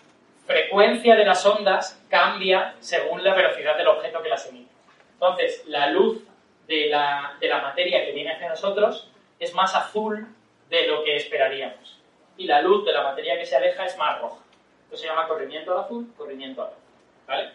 [0.46, 4.72] frecuencia de las ondas cambia según la velocidad del objeto que las emite.
[5.14, 6.24] Entonces, la luz
[6.68, 10.28] de la, de la materia que viene hacia nosotros es más azul
[10.70, 12.00] de lo que esperaríamos.
[12.38, 14.42] Y la luz de la materia que se aleja es más roja.
[14.86, 16.82] Esto se llama corrimiento al azul, corrimiento al rojo.
[17.28, 17.52] ¿Vale?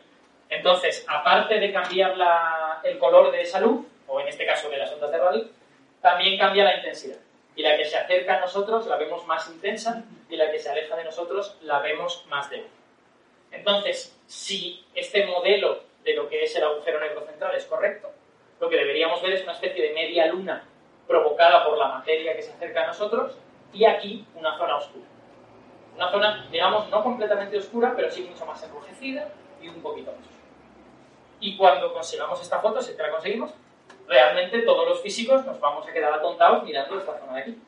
[0.48, 2.14] Entonces, aparte de cambiar
[2.82, 5.44] el color de esa luz, o en este caso de las ondas de radio,
[6.00, 7.18] también cambia la intensidad.
[7.54, 10.70] Y la que se acerca a nosotros la vemos más intensa y la que se
[10.70, 12.77] aleja de nosotros la vemos más débil.
[13.50, 18.10] Entonces, si este modelo de lo que es el agujero negro central es correcto,
[18.60, 20.64] lo que deberíamos ver es una especie de media luna
[21.06, 23.36] provocada por la materia que se acerca a nosotros
[23.72, 25.06] y aquí una zona oscura.
[25.94, 29.28] Una zona, digamos, no completamente oscura, pero sí mucho más enrojecida
[29.60, 30.38] y un poquito más oscura.
[31.40, 33.52] Y cuando consigamos esta foto, si que la conseguimos,
[34.06, 37.58] realmente todos los físicos nos vamos a quedar atontados mirando esta zona de aquí,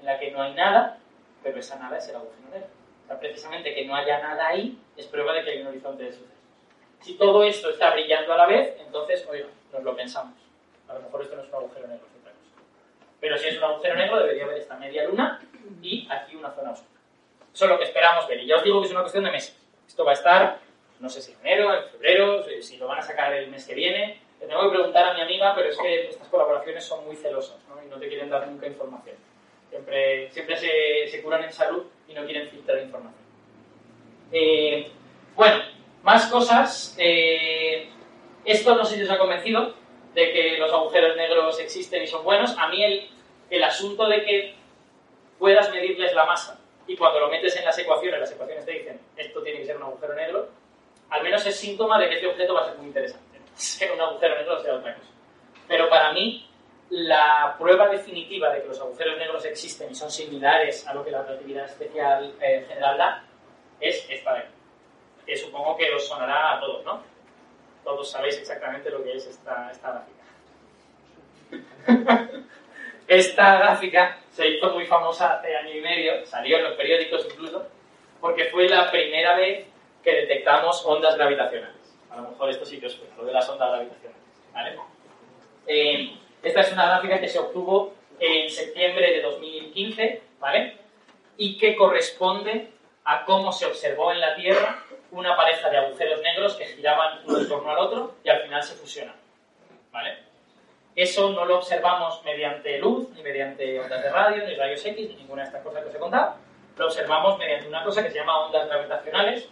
[0.00, 0.98] en la que no hay nada,
[1.42, 2.77] pero esa nada es el agujero negro.
[3.16, 6.36] Precisamente que no haya nada ahí es prueba de que hay un horizonte de sucesos.
[7.00, 10.34] Si todo esto está brillando a la vez, entonces, oiga, nos lo pensamos.
[10.88, 12.32] A lo mejor esto no es un agujero negro, es.
[13.20, 15.40] Pero si es un agujero negro, debería haber esta media luna
[15.82, 17.00] y aquí una zona oscura.
[17.52, 18.40] Eso es lo que esperamos ver.
[18.40, 19.56] Y ya os digo que es una cuestión de meses.
[19.86, 20.58] Esto va a estar,
[21.00, 23.74] no sé si en enero, en febrero, si lo van a sacar el mes que
[23.74, 24.20] viene.
[24.38, 27.82] Tengo que preguntar a mi amiga, pero es que estas colaboraciones son muy celosas ¿no?
[27.82, 29.16] y no te quieren dar nunca información.
[29.68, 33.22] Siempre, siempre se, se curan en salud y no quieren filtrar información.
[34.32, 34.90] Eh,
[35.36, 35.62] bueno,
[36.02, 36.96] más cosas.
[36.98, 37.88] Eh,
[38.44, 39.74] esto no sé si os ha convencido
[40.14, 42.56] de que los agujeros negros existen y son buenos.
[42.58, 43.08] A mí el,
[43.50, 44.54] el asunto de que
[45.38, 49.00] puedas medirles la masa y cuando lo metes en las ecuaciones, las ecuaciones te dicen
[49.16, 50.48] esto tiene que ser un agujero negro,
[51.10, 53.38] al menos es síntoma de que este objeto va a ser muy interesante.
[53.54, 55.08] Ser un agujero negro sea otra cosa.
[55.66, 56.47] Pero para mí,
[56.90, 61.10] la prueba definitiva de que los agujeros negros existen y son similares a lo que
[61.10, 63.24] la relatividad especial eh, general da
[63.80, 64.52] es esta de aquí.
[65.26, 67.02] Que supongo que os sonará a todos, ¿no?
[67.84, 70.18] Todos sabéis exactamente lo que es esta, esta gráfica.
[73.08, 77.66] esta gráfica se hizo muy famosa hace año y medio, salió en los periódicos incluso,
[78.20, 79.66] porque fue la primera vez
[80.02, 81.76] que detectamos ondas gravitacionales.
[82.10, 84.22] A lo mejor esto sí que os suena, lo de las ondas gravitacionales.
[84.52, 84.78] ¿vale?
[85.66, 90.76] Eh, esta es una gráfica que se obtuvo en septiembre de 2015, ¿vale?
[91.36, 92.70] Y que corresponde
[93.04, 97.38] a cómo se observó en la Tierra una pareja de agujeros negros que giraban uno
[97.38, 99.16] en torno al otro y al final se fusionan,
[99.90, 100.18] ¿vale?
[100.94, 105.14] Eso no lo observamos mediante luz, ni mediante ondas de radio, ni rayos X, ni
[105.14, 106.34] ninguna de estas cosas que os he contado.
[106.76, 109.48] Lo observamos mediante una cosa que se llama ondas gravitacionales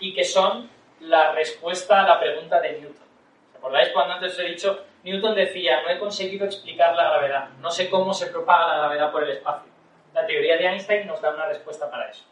[0.00, 0.68] y que son
[1.00, 3.06] la respuesta a la pregunta de Newton.
[3.50, 7.48] ¿Os acordáis cuando antes os he dicho, Newton decía, no he conseguido explicar la gravedad,
[7.60, 9.70] no sé cómo se propaga la gravedad por el espacio?
[10.12, 12.24] La teoría de Einstein nos da una respuesta para eso.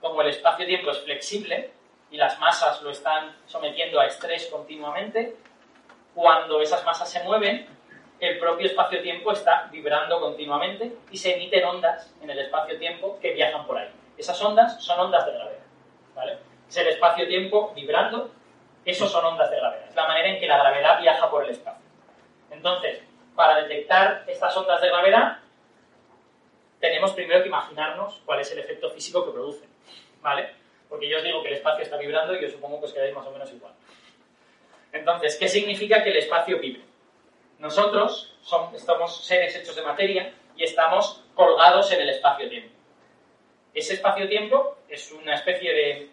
[0.00, 1.70] Como el espacio-tiempo es flexible
[2.10, 5.36] y las masas lo están sometiendo a estrés continuamente,
[6.14, 7.66] cuando esas masas se mueven,
[8.18, 13.66] el propio espacio-tiempo está vibrando continuamente y se emiten ondas en el espacio-tiempo que viajan
[13.66, 13.88] por ahí.
[14.18, 15.62] Esas ondas son ondas de gravedad.
[16.14, 16.38] ¿vale?
[16.68, 18.30] Es el espacio-tiempo vibrando,
[18.84, 19.88] esos son ondas de gravedad.
[19.88, 21.89] Es la manera en que la gravedad viaja por el espacio.
[22.50, 23.00] Entonces,
[23.34, 25.38] para detectar estas ondas de gravedad,
[26.80, 29.68] tenemos primero que imaginarnos cuál es el efecto físico que producen.
[30.22, 30.54] ¿Vale?
[30.88, 33.14] Porque yo os digo que el espacio está vibrando y yo supongo que os quedáis
[33.14, 33.72] más o menos igual.
[34.92, 36.82] Entonces, ¿qué significa que el espacio vibre?
[37.58, 42.74] Nosotros somos seres hechos de materia y estamos colgados en el espacio-tiempo.
[43.72, 46.10] Ese espacio-tiempo es una especie de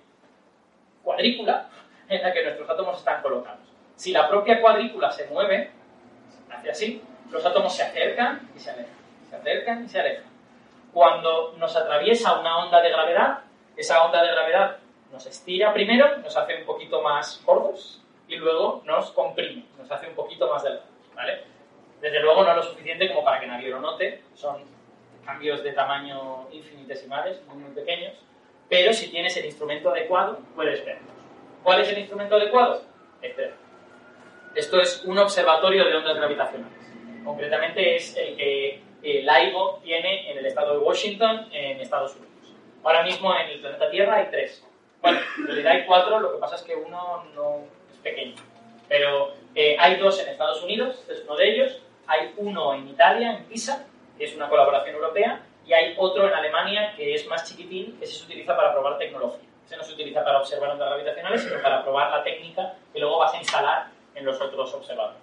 [1.04, 1.70] cuadrícula
[2.08, 3.66] en la que nuestros átomos están colocados.
[3.96, 5.72] Si la propia cuadrícula se mueve,
[6.50, 8.96] hace así, los átomos se acercan y se alejan,
[9.30, 10.26] se acercan y se alejan.
[10.94, 13.40] Cuando nos atraviesa una onda de gravedad,
[13.76, 14.78] esa onda de gravedad
[15.12, 20.08] nos estira primero, nos hace un poquito más gordos y luego nos comprime, nos hace
[20.08, 20.88] un poquito más delgados.
[21.16, 21.44] ¿vale?
[22.02, 24.64] Desde luego no lo suficiente como para que nadie lo note, son
[25.26, 28.14] cambios de tamaño infinitesimales, muy, muy pequeños,
[28.70, 31.12] pero si tienes el instrumento adecuado, puedes verlos.
[31.64, 32.82] ¿Cuál es el instrumento adecuado?
[33.22, 33.54] Este.
[34.58, 36.80] Esto es un observatorio de ondas gravitacionales.
[37.24, 42.56] Concretamente es el que el LIGO tiene en el estado de Washington, en Estados Unidos.
[42.84, 44.66] Ahora mismo en el planeta Tierra hay tres.
[45.00, 48.34] Bueno, en realidad hay cuatro, lo que pasa es que uno no es pequeño.
[48.90, 51.80] Pero eh, hay dos en Estados Unidos, este es uno de ellos.
[52.08, 53.86] Hay uno en Italia, en Pisa,
[54.18, 55.40] que es una colaboración europea.
[55.68, 59.48] Y hay otro en Alemania, que es más chiquitín, que se utiliza para probar tecnología.
[59.68, 63.20] Ese no se utiliza para observar ondas gravitacionales, sino para probar la técnica que luego
[63.20, 65.22] vas a instalar en los otros observatorios.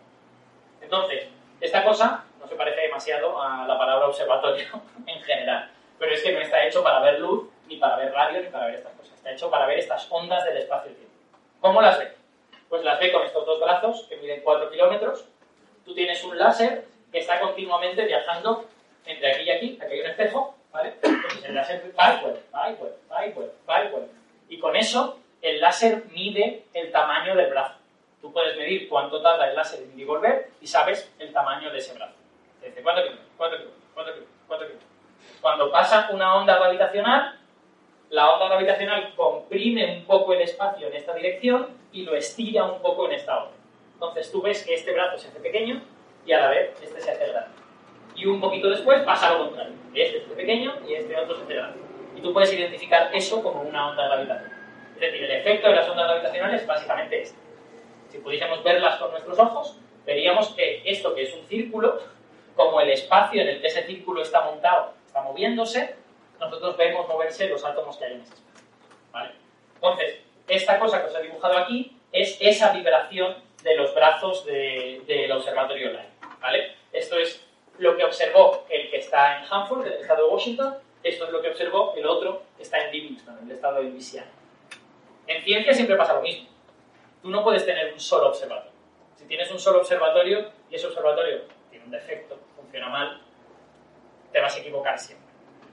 [0.80, 1.28] Entonces,
[1.61, 4.66] esta cosa no se parece demasiado a la palabra observatorio
[5.07, 8.40] en general, pero es que no está hecho para ver luz, ni para ver radio,
[8.40, 9.14] ni para ver estas cosas.
[9.14, 11.12] Está hecho para ver estas ondas del espacio-tiempo.
[11.61, 12.12] ¿Cómo las ve?
[12.68, 15.26] Pues las ve con estos dos brazos que miden 4 kilómetros.
[15.84, 18.66] Tú tienes un láser que está continuamente viajando
[19.07, 20.95] entre aquí y aquí, aquí hay un espejo, ¿vale?
[21.03, 24.09] Entonces el láser va y vuelve, va y vuelve, va y vuelve.
[24.49, 27.84] Y con eso el láser mide el tamaño del brazo.
[28.25, 31.70] Tú puedes medir cuánto tarda el láser en ir y volver y sabes el tamaño
[31.70, 32.14] de ese brazo.
[32.62, 33.29] Dice, ¿cuánto kilómetros?
[33.37, 33.85] ¿Cuánto kilómetros?
[33.95, 34.47] ¿Cuánto kilómetros?
[34.49, 34.91] ¿Cuánto kilómetros?
[35.43, 37.39] Cuando pasa una onda gravitacional,
[38.09, 42.81] la onda gravitacional comprime un poco el espacio en esta dirección y lo estira un
[42.81, 43.57] poco en esta otra.
[43.93, 45.83] Entonces tú ves que este brazo se hace pequeño
[46.25, 47.51] y a la vez este se hace grande.
[48.14, 49.75] Y un poquito después pasa lo contrario.
[49.93, 51.79] Este se hace pequeño y este otro se hace grande.
[52.16, 54.59] Y tú puedes identificar eso como una onda gravitacional.
[54.95, 57.43] Es decir, el efecto de las ondas gravitacionales es básicamente este.
[58.14, 62.00] Si pudiésemos verlas con nuestros ojos, veríamos que esto que es un círculo,
[62.54, 65.96] como el espacio en el que ese círculo está montado está moviéndose,
[66.38, 68.68] nosotros vemos moverse los átomos que hay en ese espacio.
[69.12, 69.30] ¿vale?
[69.74, 73.34] Entonces, esta cosa que os he dibujado aquí es esa vibración
[73.64, 76.04] de los brazos del observatorio LIGO.
[76.40, 76.76] ¿vale?
[76.92, 77.44] Esto es
[77.78, 81.42] lo que observó el que está en Hanford, el estado de Washington, esto es lo
[81.42, 84.30] que observó el otro que está en Livingston, el estado de Louisiana.
[85.26, 86.53] En ciencia siempre pasa lo mismo.
[87.25, 88.70] Tú no puedes tener un solo observatorio.
[89.16, 93.18] Si tienes un solo observatorio y ese observatorio tiene un defecto, funciona mal,
[94.31, 95.27] te vas a equivocar siempre.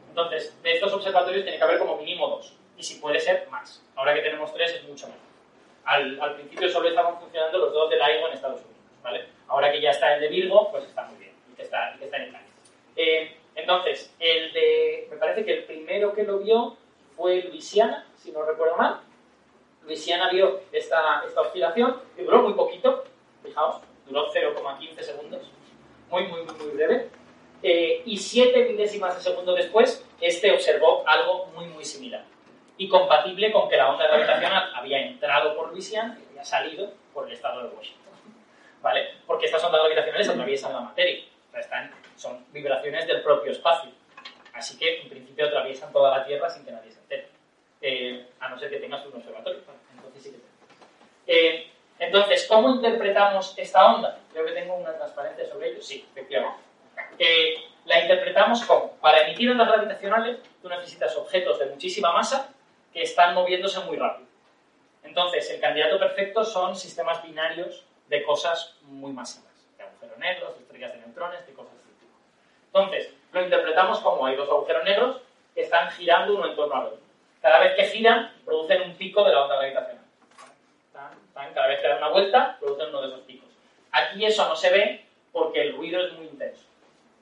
[0.08, 2.56] Entonces, de estos observatorios tiene que haber como mínimo dos.
[2.78, 3.84] Y si puede ser, más.
[3.98, 6.22] Ahora que tenemos tres es mucho mejor.
[6.24, 8.86] Al, principio solo estaban funcionando los dos de LIGO en Estados Unidos.
[9.04, 9.26] ¿vale?
[9.50, 11.34] Ahora que ya está el de Virgo, pues está muy bien.
[11.52, 12.48] Y que está, está en Italia.
[12.96, 15.08] Eh, entonces, el de.
[15.12, 16.78] Me parece que el primero que lo vio
[17.18, 19.02] fue Luisiana, si no recuerdo mal.
[19.84, 23.04] Luisiana vio esta, oscilación, que duró muy poquito,
[23.44, 25.52] fijaos, duró 0,15 segundos,
[26.10, 27.10] muy, muy, muy, breve.
[27.64, 32.24] Eh, y 7 milésimas de segundo después, este observó algo muy, muy similar.
[32.78, 37.28] Y compatible con que la onda gravitacional había entrado por Luisiana y había salido por
[37.28, 38.02] el estado de Washington.
[38.82, 39.10] ¿Vale?
[39.28, 41.24] Porque estas ondas gravitacionales atraviesan la materia.
[41.54, 43.92] Están, son vibraciones del propio espacio.
[44.54, 47.31] Así que, en principio, atraviesan toda la Tierra sin que nadie se entere.
[47.82, 49.62] Eh, a no ser que tengas un observatorio.
[49.96, 50.52] Entonces, sí que
[51.28, 51.68] eh,
[52.02, 54.18] entonces, ¿cómo interpretamos esta onda?
[54.34, 55.82] Creo que tengo una transparencia sobre ello.
[55.82, 56.62] Sí, efectivamente.
[57.20, 57.56] Eh,
[57.86, 62.50] la interpretamos como, para emitir ondas gravitacionales, tú necesitas objetos de muchísima masa
[62.92, 64.28] que están moviéndose muy rápido.
[65.04, 70.64] Entonces, el candidato perfecto son sistemas binarios de cosas muy masivas, de agujeros negros, de
[70.64, 72.06] estrellas de neutrones, de cosas de este.
[72.66, 75.22] Entonces, lo interpretamos como hay dos agujeros negros
[75.54, 77.11] que están girando uno en torno al otro.
[77.42, 80.06] Cada vez que giran, producen un pico de la onda gravitacional.
[81.54, 83.50] Cada vez que dan una vuelta, producen uno de esos picos.
[83.92, 86.66] Aquí eso no se ve porque el ruido es muy intenso.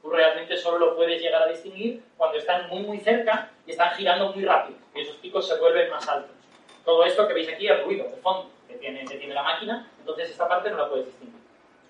[0.01, 3.95] Tú realmente solo lo puedes llegar a distinguir cuando están muy muy cerca y están
[3.95, 6.31] girando muy rápido y esos picos se vuelven más altos.
[6.85, 9.87] Todo esto que veis aquí es ruido de fondo que tiene, que tiene la máquina,
[9.99, 11.39] entonces esta parte no la puedes distinguir.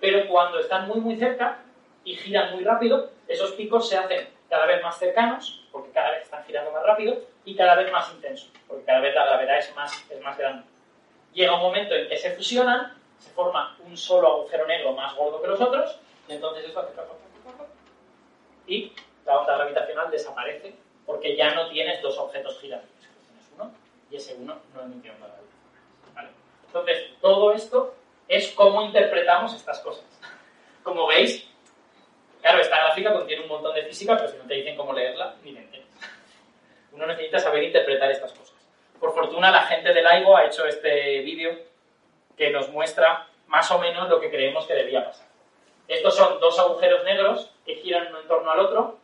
[0.00, 1.58] Pero cuando están muy muy cerca
[2.04, 6.22] y giran muy rápido, esos picos se hacen cada vez más cercanos, porque cada vez
[6.22, 9.74] están girando más rápido, y cada vez más intensos, porque cada vez la gravedad es
[9.74, 10.64] más, es más grande.
[11.32, 15.40] Llega un momento en que se fusionan, se forma un solo agujero negro más gordo
[15.40, 16.92] que los otros, y entonces eso hace
[18.70, 18.92] y
[19.26, 20.72] la onda gravitacional desaparece
[21.04, 23.72] porque ya no tienes dos objetos girando, tienes uno
[24.10, 26.30] y ese uno no emite onda gravitacional.
[26.66, 27.94] Entonces, todo esto
[28.28, 30.04] es cómo interpretamos estas cosas.
[30.84, 31.48] Como veis,
[32.40, 35.34] claro, esta gráfica contiene un montón de física, pero si no te dicen cómo leerla,
[35.42, 35.79] ni te
[36.92, 38.56] Uno necesita saber interpretar estas cosas.
[38.98, 41.58] Por fortuna, la gente de LIGO ha hecho este vídeo
[42.36, 45.26] que nos muestra más o menos lo que creemos que debía pasar.
[45.88, 48.98] Estos son dos agujeros negros que giran uno en torno al otro.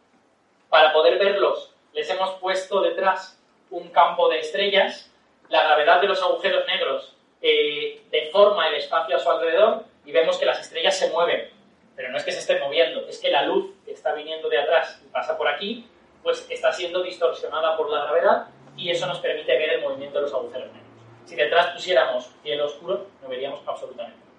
[0.68, 5.10] Para poder verlos, les hemos puesto detrás un campo de estrellas.
[5.48, 10.38] La gravedad de los agujeros negros eh, deforma el espacio a su alrededor y vemos
[10.38, 11.50] que las estrellas se mueven.
[11.96, 14.58] Pero no es que se estén moviendo, es que la luz que está viniendo de
[14.58, 15.86] atrás y pasa por aquí,
[16.26, 18.46] pues está siendo distorsionada por la gravedad
[18.76, 20.90] y eso nos permite ver el movimiento de los agujeros negros.
[21.24, 24.32] Si detrás pusiéramos cielo oscuro, no veríamos absolutamente nada.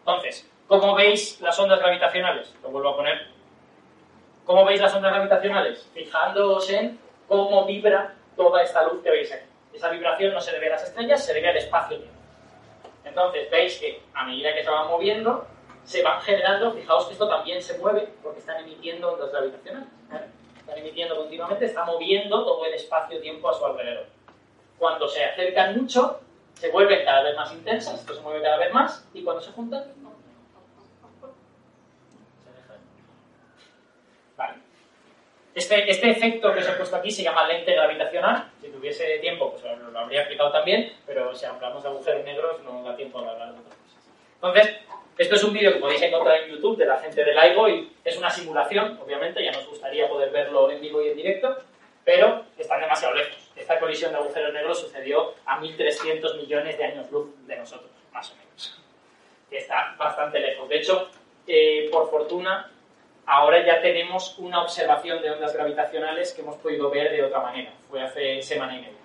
[0.00, 2.54] Entonces, ¿cómo veis las ondas gravitacionales?
[2.62, 3.28] Lo vuelvo a poner.
[4.44, 5.88] ¿Cómo veis las ondas gravitacionales?
[5.94, 9.46] Fijándoos en cómo vibra toda esta luz que veis aquí.
[9.72, 12.20] Esa vibración no se debe a las estrellas, se debe al espacio-tiempo.
[13.06, 15.46] Entonces, veis que a medida que se van moviendo,
[15.82, 19.88] se van generando, fijaos que esto también se mueve porque están emitiendo ondas gravitacionales.
[20.66, 24.06] Están emitiendo continuamente, está moviendo todo el espacio-tiempo a su alrededor.
[24.76, 26.18] Cuando se acercan mucho,
[26.54, 29.52] se vuelven cada vez más intensas, esto se mueve cada vez más, y cuando se
[29.52, 29.84] juntan,
[34.36, 34.54] Vale.
[35.54, 38.50] Este, este efecto que os he puesto aquí se llama lente gravitacional.
[38.60, 39.62] Si tuviese tiempo, pues
[39.92, 43.52] lo, habría explicado también, pero si hablamos de agujeros negros, no da tiempo de hablar
[43.52, 44.02] de otras cosas.
[44.34, 44.85] Entonces,
[45.18, 47.90] esto es un vídeo que podéis encontrar en YouTube de la gente de LIGO y
[48.04, 51.56] es una simulación, obviamente, ya nos gustaría poder verlo en vivo y en directo,
[52.04, 53.50] pero están demasiado lejos.
[53.56, 58.30] Esta colisión de agujeros negros sucedió a 1.300 millones de años luz de nosotros, más
[58.30, 58.82] o menos.
[59.50, 60.68] Está bastante lejos.
[60.68, 61.08] De hecho,
[61.46, 62.70] eh, por fortuna,
[63.24, 67.72] ahora ya tenemos una observación de ondas gravitacionales que hemos podido ver de otra manera.
[67.88, 68.98] Fue hace semana y media.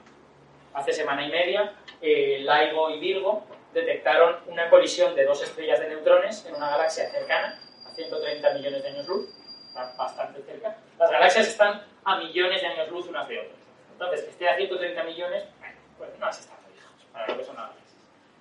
[0.74, 5.90] Hace semana y media, eh, LIGO y Virgo detectaron una colisión de dos estrellas de
[5.90, 9.30] neutrones en una galaxia cercana, a 130 millones de años luz,
[9.74, 10.78] bastante cerca.
[11.00, 13.58] Las galaxias están a millones de años luz unas de otras.
[13.94, 17.44] Entonces, que esté a 130 millones, bueno, pues no has estado lejos, para lo que
[17.44, 17.96] son análisis.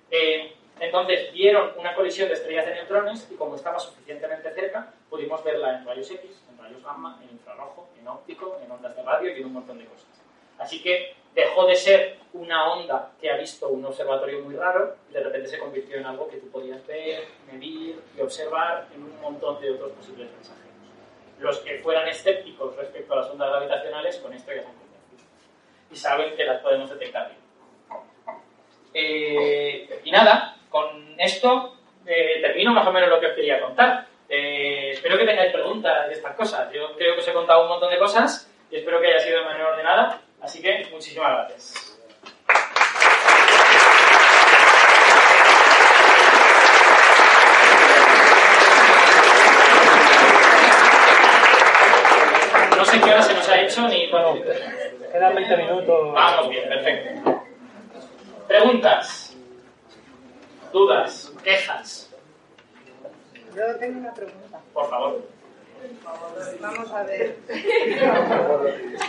[0.09, 5.43] Eh, entonces, vieron una colisión de estrellas de neutrones y como estaba suficientemente cerca, pudimos
[5.43, 9.35] verla en rayos X, en rayos gamma, en infrarrojo, en óptico, en ondas de radio
[9.35, 10.07] y en un montón de cosas.
[10.57, 15.13] Así que dejó de ser una onda que ha visto un observatorio muy raro y
[15.13, 19.21] de repente se convirtió en algo que tú podías ver, medir y observar en un
[19.21, 20.71] montón de otros posibles mensajeros.
[21.39, 25.29] Los que fueran escépticos respecto a las ondas gravitacionales, con esto ya se han convencido.
[25.91, 27.41] Y saben que las podemos detectar bien.
[28.93, 31.75] Eh, y nada, con esto
[32.05, 34.05] eh, termino más o menos lo que os quería contar.
[34.29, 36.71] Eh, espero que tengáis preguntas de estas cosas.
[36.71, 39.39] Yo creo que os he contado un montón de cosas y espero que haya sido
[39.39, 40.21] de manera ordenada.
[40.41, 41.97] Así que muchísimas gracias.
[52.77, 54.07] No sé qué hora se nos ha hecho ni...
[54.09, 54.35] Bueno,
[55.11, 56.13] quedan 20 minutos.
[56.13, 57.43] Vamos bien, perfecto.
[58.47, 59.35] Preguntas,
[60.73, 62.09] dudas, quejas,
[63.55, 64.59] Yo tengo una pregunta.
[64.73, 65.21] por favor.
[66.59, 67.35] Vamos a ver.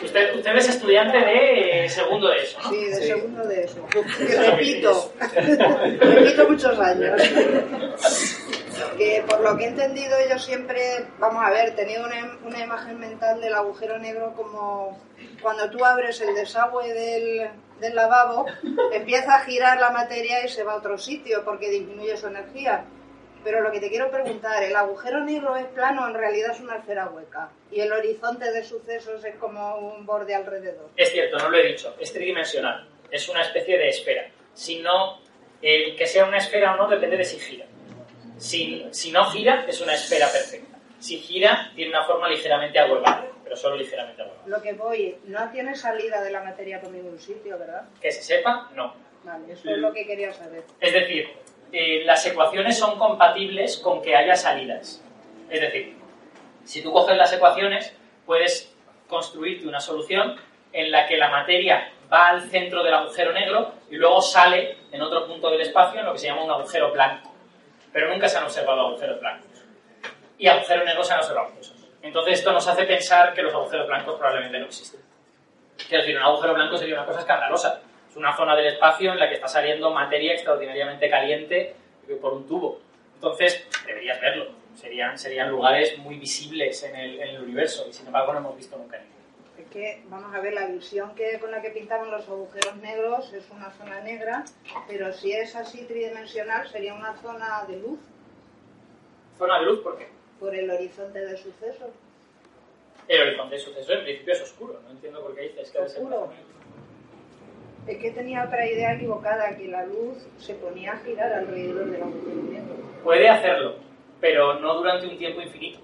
[0.03, 2.71] Usted, usted es estudiante de segundo de eso, ¿no?
[2.71, 3.87] Sí, de segundo de eso.
[3.89, 5.13] Que repito.
[6.01, 7.23] repito muchos años.
[8.97, 12.99] Que por lo que he entendido yo siempre, vamos a ver, tenía una, una imagen
[12.99, 14.99] mental del agujero negro como
[15.41, 17.51] cuando tú abres el desagüe del,
[17.81, 18.47] del lavabo,
[18.93, 22.85] empieza a girar la materia y se va a otro sitio porque disminuye su energía.
[23.45, 26.61] Pero lo que te quiero preguntar, ¿el agujero negro es plano o en realidad es
[26.61, 27.51] una esfera hueca?
[27.71, 30.91] Y el horizonte de sucesos es como un borde alrededor.
[30.97, 34.29] Es cierto, no lo he dicho, es tridimensional, es una especie de esfera.
[34.55, 35.21] Si no,
[35.61, 37.67] el que sea una esfera o no depende de si gira.
[38.39, 40.79] Si, si no gira, es una esfera perfecta.
[40.99, 44.47] Si gira, tiene una forma ligeramente ahuevada, pero solo ligeramente ahuevada.
[44.47, 47.89] Lo que voy, no tiene salida de la materia por ningún sitio, ¿verdad?
[48.01, 48.95] Que se sepa, no.
[49.25, 50.65] Vale, eso es lo que quería saber.
[50.81, 51.29] Es decir,
[51.73, 55.03] eh, las ecuaciones son compatibles con que haya salidas.
[55.51, 55.97] Es decir,
[56.65, 57.95] si tú coges las ecuaciones,
[58.27, 58.75] puedes
[59.09, 60.37] construirte una solución
[60.73, 65.01] en la que la materia va al centro del agujero negro y luego sale en
[65.03, 67.33] otro punto del espacio en lo que se llama un agujero blanco.
[67.93, 69.51] Pero nunca se han observado agujeros blancos.
[70.39, 71.75] Y agujeros negros se han observado muchos.
[72.03, 75.01] Entonces esto nos hace pensar que los agujeros blancos probablemente no existen.
[75.89, 77.81] Quiero decir, un agujero blanco sería una cosa escandalosa.
[78.13, 81.75] Es una zona del espacio en la que está saliendo materia extraordinariamente caliente
[82.21, 82.79] por un tubo.
[83.15, 84.51] Entonces, deberías verlo.
[84.77, 88.57] Serían, serían lugares muy visibles en el, en el universo y sin embargo no hemos
[88.59, 89.23] visto nunca ninguno.
[89.57, 93.33] Es que, vamos a ver, la visión que, con la que pintaban los agujeros negros
[93.33, 94.45] es una zona negra,
[94.87, 97.99] pero si es así tridimensional sería una zona de luz
[99.39, 100.09] Zona de luz, ¿por qué?
[100.39, 101.89] por el horizonte de sucesos.
[103.09, 104.81] El horizonte de suceso en principio es oscuro.
[104.85, 106.52] No entiendo por qué dices que debe ser una ¿Oscuro?
[107.87, 112.51] Es que tenía otra idea equivocada, que la luz se ponía a girar alrededor del
[112.51, 112.77] negro.
[113.03, 113.75] Puede hacerlo,
[114.21, 115.81] pero no durante un tiempo infinito.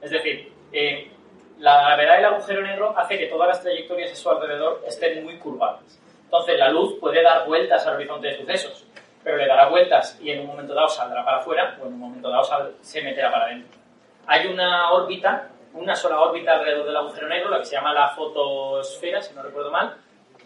[0.00, 1.10] Es decir, eh,
[1.58, 5.38] la gravedad del agujero negro hace que todas las trayectorias a su alrededor estén muy
[5.38, 6.00] curvadas.
[6.24, 8.86] Entonces la luz puede dar vueltas al horizonte de sucesos,
[9.22, 12.00] pero le dará vueltas y en un momento dado saldrá para afuera o en un
[12.00, 13.78] momento dado se meterá para adentro.
[14.26, 18.08] Hay una órbita, una sola órbita alrededor del agujero negro, la que se llama la
[18.08, 19.94] fotosfera, si no recuerdo mal,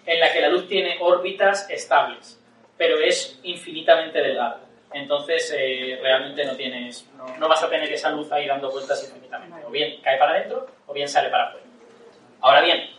[0.07, 2.41] en la que la luz tiene órbitas estables,
[2.77, 4.61] pero es infinitamente delgada.
[4.93, 9.05] Entonces, eh, realmente no tienes, no, no vas a tener esa luz ahí dando vueltas
[9.05, 9.67] infinitamente.
[9.67, 11.67] O bien cae para adentro o bien sale para afuera.
[12.41, 12.91] Ahora bien,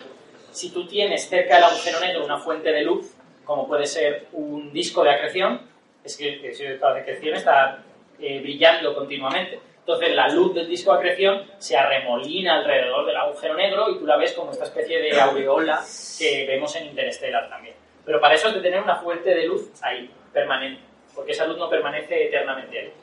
[0.51, 3.13] si tú tienes cerca del agujero negro una fuente de luz,
[3.45, 5.61] como puede ser un disco de acreción,
[6.03, 7.83] es que, que si la acreción está
[8.19, 9.59] eh, brillando continuamente.
[9.87, 14.05] Entonces la luz del disco de acreción se arremolina alrededor del agujero negro y tú
[14.05, 15.81] la ves como esta especie de aureola
[16.19, 17.73] que vemos en Interstellar también.
[18.03, 20.81] Pero para eso es de tener una fuente de luz ahí, permanente,
[21.15, 22.93] porque esa luz no permanece eternamente ahí.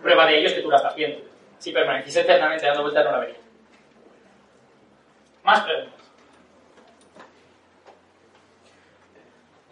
[0.00, 1.18] Prueba de ello es que tú la estás viendo.
[1.58, 3.40] Si permaneciese eternamente dando vueltas no la verías.
[5.42, 6.00] Más preguntas.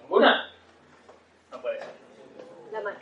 [0.02, 0.50] ¿Ninguna?
[1.52, 1.88] No puede ser.
[2.72, 2.98] La mano.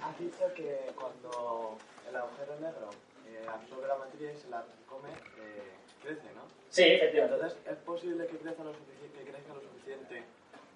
[0.00, 1.76] Has dicho que cuando
[2.14, 2.90] el agujero negro
[3.26, 6.46] eh, absorbe la materia y se la come, eh, crece, ¿no?
[6.70, 7.34] Sí, efectivamente.
[7.34, 10.22] Entonces, ¿es posible que crezca, lo suficiente, que crezca lo suficiente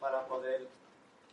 [0.00, 0.66] para poder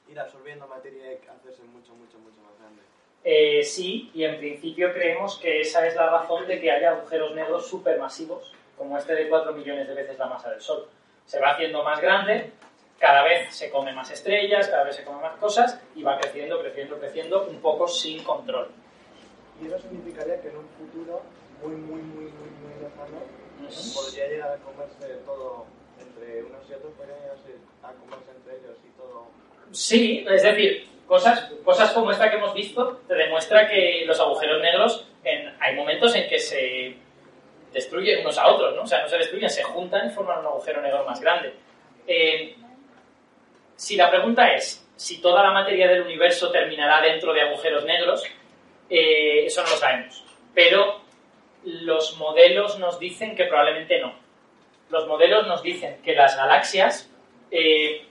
[0.07, 2.81] ir absorbiendo materia y hacerse mucho, mucho, mucho más grande?
[3.23, 7.33] Eh, sí, y en principio creemos que esa es la razón de que haya agujeros
[7.33, 10.87] negros supermasivos, como este de 4 millones de veces la masa del Sol.
[11.25, 12.51] Se va haciendo más grande,
[12.99, 16.59] cada vez se come más estrellas, cada vez se come más cosas, y va creciendo,
[16.59, 18.69] creciendo, creciendo, un poco sin control.
[19.61, 21.21] Y eso significaría que en un futuro
[21.63, 23.19] muy, muy, muy, muy, muy lejano
[23.95, 25.65] podría llegar a comerse todo
[25.99, 29.27] entre unos y otros podrían llegarse a comerse entre ellos y todo.
[29.71, 34.61] Sí, es decir, cosas, cosas como esta que hemos visto te demuestra que los agujeros
[34.61, 36.95] negros en- hay momentos en que se
[37.73, 38.83] destruyen unos a otros, ¿no?
[38.83, 41.53] O sea, no se destruyen, se juntan y forman un agujero negro más grande.
[42.07, 42.55] Eh,
[43.75, 48.23] si la pregunta es si toda la materia del universo terminará dentro de agujeros negros,
[48.89, 50.23] eh, eso no lo sabemos.
[50.53, 51.01] Pero
[51.63, 54.13] los modelos nos dicen que probablemente no.
[54.89, 57.11] Los modelos nos dicen que las galaxias,
[57.51, 58.05] eh,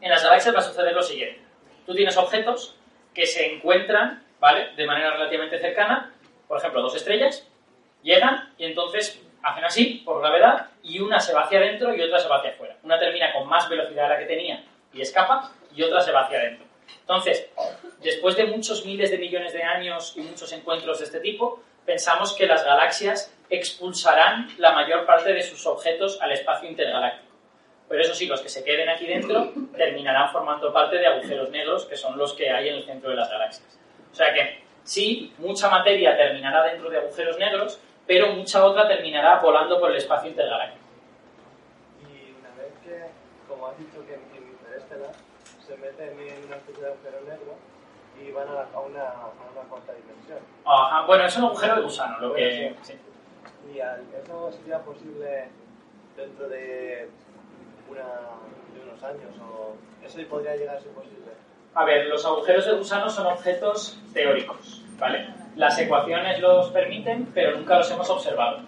[0.00, 1.40] en las galaxias va a suceder lo siguiente.
[1.86, 2.76] Tú tienes objetos
[3.14, 4.70] que se encuentran, ¿vale?
[4.76, 6.12] De manera relativamente cercana,
[6.48, 7.48] por ejemplo, dos estrellas,
[8.02, 12.18] llegan y entonces hacen así, por gravedad, y una se va hacia adentro y otra
[12.18, 12.76] se va hacia afuera.
[12.82, 16.22] Una termina con más velocidad de la que tenía y escapa, y otra se va
[16.22, 16.63] hacia adentro.
[17.00, 17.48] Entonces,
[18.02, 22.34] después de muchos miles de millones de años y muchos encuentros de este tipo, pensamos
[22.34, 27.32] que las galaxias expulsarán la mayor parte de sus objetos al espacio intergaláctico.
[27.88, 31.84] Pero eso sí, los que se queden aquí dentro terminarán formando parte de agujeros negros,
[31.84, 33.78] que son los que hay en el centro de las galaxias.
[34.10, 39.40] O sea que sí, mucha materia terminará dentro de agujeros negros, pero mucha otra terminará
[39.40, 40.84] volando por el espacio intergaláctico.
[42.00, 43.10] Y una vez que,
[43.46, 44.24] como has dicho que en,
[45.66, 47.54] se meten en una especie de agujero negro
[48.22, 50.38] y van a, la- a una, a una cuarta dimensión.
[50.64, 52.74] Ajá, bueno, es un agujero de gusano, lo que...
[52.82, 52.94] sí.
[53.74, 55.48] ¿Y al- eso sería posible
[56.16, 57.08] dentro de,
[57.90, 59.32] una, de unos años?
[59.40, 61.32] ¿O eso podría llegar a ser posible?
[61.74, 65.26] A ver, los agujeros de gusano son objetos teóricos, ¿vale?
[65.56, 68.60] Las ecuaciones los permiten, pero nunca los hemos observado.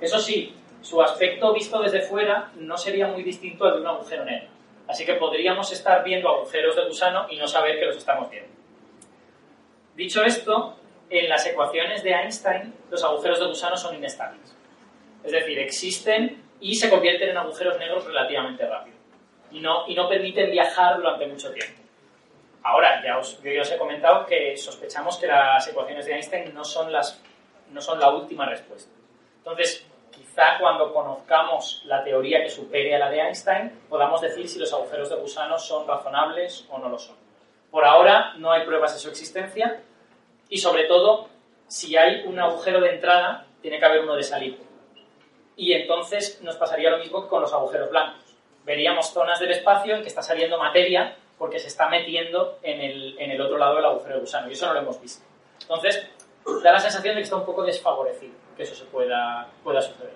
[0.00, 4.24] Eso sí, su aspecto visto desde fuera no sería muy distinto al de un agujero
[4.24, 4.48] negro.
[4.88, 8.50] Así que podríamos estar viendo agujeros de gusano y no saber que los estamos viendo.
[9.94, 10.76] Dicho esto,
[11.10, 14.56] en las ecuaciones de Einstein, los agujeros de gusano son inestables.
[15.22, 18.96] Es decir, existen y se convierten en agujeros negros relativamente rápido.
[19.50, 21.82] Y no, y no permiten viajar durante mucho tiempo.
[22.62, 26.54] Ahora, ya os, yo ya os he comentado que sospechamos que las ecuaciones de Einstein
[26.54, 27.22] no son, las,
[27.70, 28.90] no son la última respuesta.
[29.38, 29.86] Entonces,
[30.18, 34.72] quizá cuando conozcamos la teoría que supere a la de Einstein, podamos decir si los
[34.72, 37.16] agujeros de gusano son razonables o no lo son.
[37.70, 39.80] Por ahora no hay pruebas de su existencia
[40.48, 41.28] y sobre todo,
[41.68, 44.56] si hay un agujero de entrada, tiene que haber uno de salida.
[45.56, 48.22] Y entonces nos pasaría lo mismo que con los agujeros blancos.
[48.64, 53.18] Veríamos zonas del espacio en que está saliendo materia porque se está metiendo en el,
[53.18, 55.24] en el otro lado del agujero de gusano y eso no lo hemos visto.
[55.60, 56.08] Entonces,
[56.62, 60.14] da la sensación de que está un poco desfavorecido que eso se pueda, pueda suceder.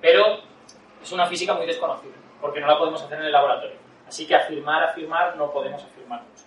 [0.00, 0.40] Pero
[1.02, 3.76] es una física muy desconocida porque no la podemos hacer en el laboratorio.
[4.06, 6.44] Así que afirmar, afirmar, no podemos afirmar mucho.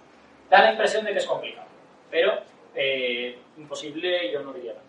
[0.50, 1.68] Da la impresión de que es complicado,
[2.10, 2.40] pero
[2.76, 4.86] eh, imposible yo no diría nada.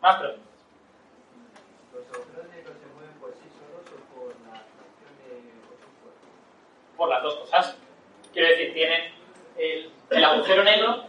[0.00, 0.48] Más preguntas.
[1.92, 6.96] ¿Los agujeros negros se mueven por sí solos o por la acción de otros cuerpos?
[6.96, 7.76] por las dos cosas.
[8.32, 9.12] Quiero decir, tienen
[9.58, 11.04] el, el agujero negro,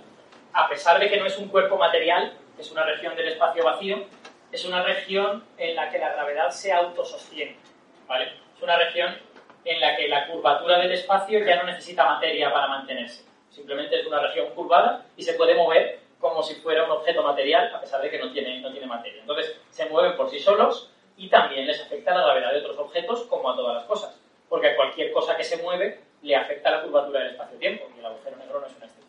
[0.53, 4.05] a pesar de que no es un cuerpo material, es una región del espacio vacío,
[4.51, 7.57] es una región en la que la gravedad se autosostiene.
[8.07, 8.33] ¿vale?
[8.55, 9.17] Es una región
[9.65, 13.23] en la que la curvatura del espacio ya no necesita materia para mantenerse.
[13.49, 17.73] Simplemente es una región curvada y se puede mover como si fuera un objeto material,
[17.73, 19.21] a pesar de que no tiene, no tiene materia.
[19.21, 23.23] Entonces, se mueven por sí solos y también les afecta la gravedad de otros objetos,
[23.23, 24.17] como a todas las cosas
[24.53, 28.05] porque a cualquier cosa que se mueve le afecta la curvatura del espacio-tiempo, y el
[28.05, 29.02] agujero negro no es una excepción.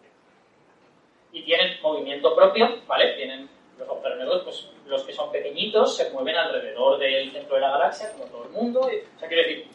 [1.34, 3.12] Y tienen movimiento propio, ¿vale?
[3.16, 7.60] Tienen los agujeros negros, pues los que son pequeñitos se mueven alrededor del centro de
[7.60, 8.80] la galaxia, como todo el mundo.
[8.80, 9.66] o sea, quiero decir,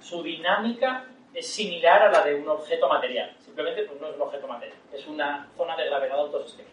[0.00, 3.34] su dinámica es similar a la de un objeto material.
[3.44, 6.72] Simplemente pues, no es un objeto material, es una zona de gravedad autosostenida.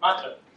[0.00, 0.52] Más preguntas.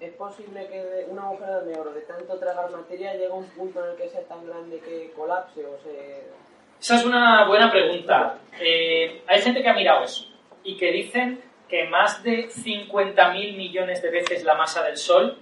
[0.00, 3.90] ¿Es posible que un agujero negro de tanto tragar materia llegue a un punto en
[3.90, 6.24] el que sea tan grande que colapse o se...
[6.80, 8.38] Esa es una buena pregunta.
[8.58, 10.26] Eh, hay gente que ha mirado eso
[10.64, 15.38] y que dicen que más de 50.000 millones de veces la masa del Sol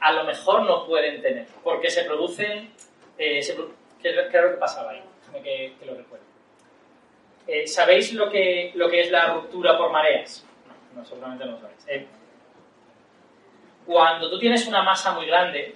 [0.00, 2.70] a lo mejor no pueden tener, porque se producen...
[3.18, 3.40] eh,
[4.02, 5.02] ¿qué es lo- que pasaba ahí?
[5.20, 6.24] Déjame que, lo recuerde.
[7.46, 10.46] Eh, ¿Sabéis lo que, lo que es la ruptura por mareas?
[10.94, 11.84] No, no, seguramente no lo sabéis.
[11.88, 12.06] Eh,
[13.86, 15.74] cuando tú tienes una masa muy grande,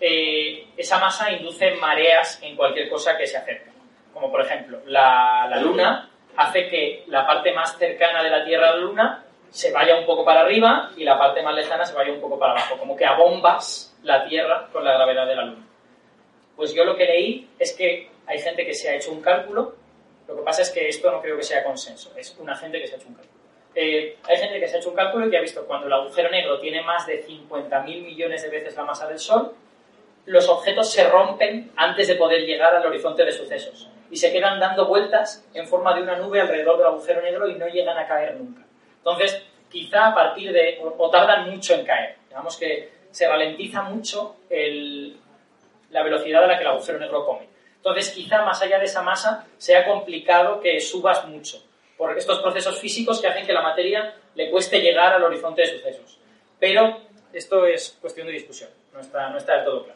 [0.00, 3.70] esa masa induce mareas en cualquier cosa que se acerque.
[4.16, 6.08] Como por ejemplo, la, Luna
[6.38, 10.06] hace que la parte más cercana de la Tierra a la Luna se vaya un
[10.06, 12.78] poco para arriba y la parte más lejana se vaya un poco para abajo.
[12.78, 15.66] Como que abombas la Tierra con la gravedad de la Luna.
[16.56, 19.74] Pues yo lo que leí es que hay gente que se ha hecho un cálculo.
[20.26, 22.16] Lo que pasa es que esto no creo que sea consenso.
[22.16, 23.38] Es una gente que se ha hecho un cálculo.
[23.74, 25.92] eh, hay gente que se ha hecho un cálculo y que ha visto cuando el
[25.92, 29.52] agujero negro tiene más de 50.000 millones de veces la masa del Sol,
[30.24, 34.58] los objetos se rompen antes de poder llegar al horizonte de sucesos y se quedan
[34.60, 38.06] dando vueltas en forma de una nube alrededor del agujero negro y no llegan a
[38.06, 38.62] caer nunca.
[38.98, 44.36] Entonces, quizá a partir de, o, tardan mucho en caer, digamos que se ralentiza mucho
[44.50, 45.16] el-
[45.90, 47.48] la velocidad a la que el agujero negro come.
[47.76, 51.62] Entonces, quizá más allá de esa masa sea complicado que subas mucho
[51.96, 55.68] por estos procesos físicos que hacen que la materia le cueste llegar al horizonte de
[55.68, 56.18] sucesos.
[56.58, 57.00] Pero
[57.32, 59.95] esto es cuestión de discusión, no está, no está del todo claro.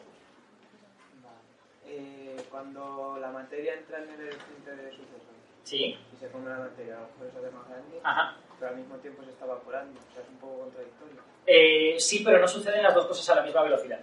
[2.61, 5.33] Cuando la materia entra en el horizonte de sucesos
[5.63, 8.35] Sí, y se forma la materia, se hace más grande, ajá.
[8.59, 9.99] pero al mismo tiempo se está evaporando.
[9.99, 11.21] O sea, es un poco contradictorio.
[11.47, 13.97] Eh, sí, pero no suceden las dos cosas a la misma velocidad.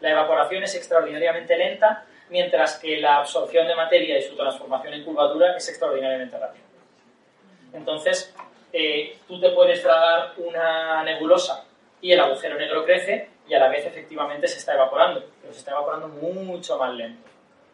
[0.00, 5.04] La evaporación es extraordinariamente lenta, mientras que la absorción de materia y su transformación en
[5.04, 6.64] curvatura es extraordinariamente rápida.
[7.72, 8.34] Entonces,
[8.74, 11.64] eh, tú te puedes tragar una nebulosa
[12.02, 15.60] y el agujero negro crece y a la vez efectivamente se está evaporando, pero se
[15.60, 17.32] está evaporando mucho más lento.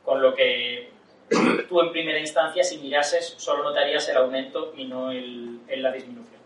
[0.09, 0.89] Con lo que
[1.69, 5.93] tú en primera instancia, si mirases, solo notarías el aumento y no el, el- la
[5.93, 6.41] disminución.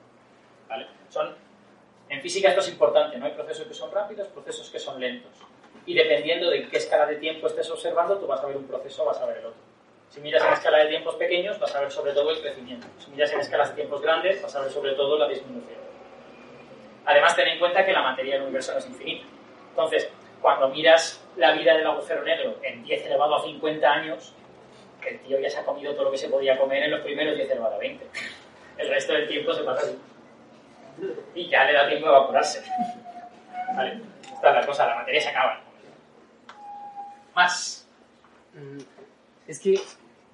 [1.11, 1.33] Son
[2.09, 3.27] en física esto es importante, ¿no?
[3.27, 5.31] Hay procesos que son rápidos, procesos que son lentos.
[5.87, 9.05] Y dependiendo de qué escala de tiempo estés observando, tú vas a ver un proceso
[9.05, 9.61] o vas a ver el otro.
[10.11, 12.89] Si miras en escala de tiempos pequeños, vas a ver sobre todo el crecimiento.
[12.99, 15.79] Si miras en escalas de tiempos grandes, vas a ver sobre todo la disminución.
[17.05, 19.25] Además, ten en cuenta que la materia del universo no es infinita.
[19.71, 20.09] Entonces,
[20.43, 24.35] cuando miras la vida del agujero negro en 10 elevado a 50 años,
[25.07, 27.37] el tío ya se ha comido todo lo que se podía comer en los primeros
[27.37, 28.07] 10 elevado a 20.
[28.79, 29.99] El resto del tiempo se pasa así
[31.35, 32.63] y ya le da tiempo de evaporarse.
[33.75, 34.01] ¿Vale?
[34.23, 35.61] Esta es la cosa, la materia se acaba.
[37.35, 37.89] Más.
[38.55, 38.79] Mm,
[39.47, 39.81] Es que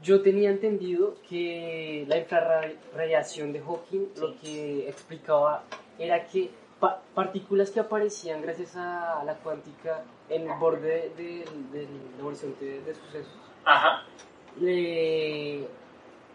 [0.03, 5.65] yo tenía entendido que la infrarradiación de Hawking lo que explicaba
[5.99, 6.51] era que
[6.81, 11.89] pa- partículas que aparecían gracias a la cuántica en el borde del, del
[12.25, 13.33] horizonte de, sucesos,
[13.65, 14.03] Ajá,
[14.61, 15.67] le-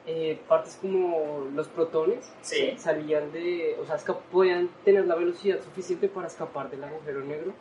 [0.06, 2.74] eh, partes como los protones sí.
[2.78, 3.96] salían de, o sea,
[4.32, 7.54] podían tener la velocidad suficiente para escapar del agujero negro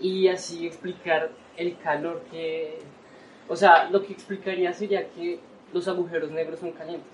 [0.00, 2.78] y así explicar el calor que...
[3.48, 5.38] O sea, lo que explicaría sería que
[5.72, 7.12] los agujeros negros son calientes,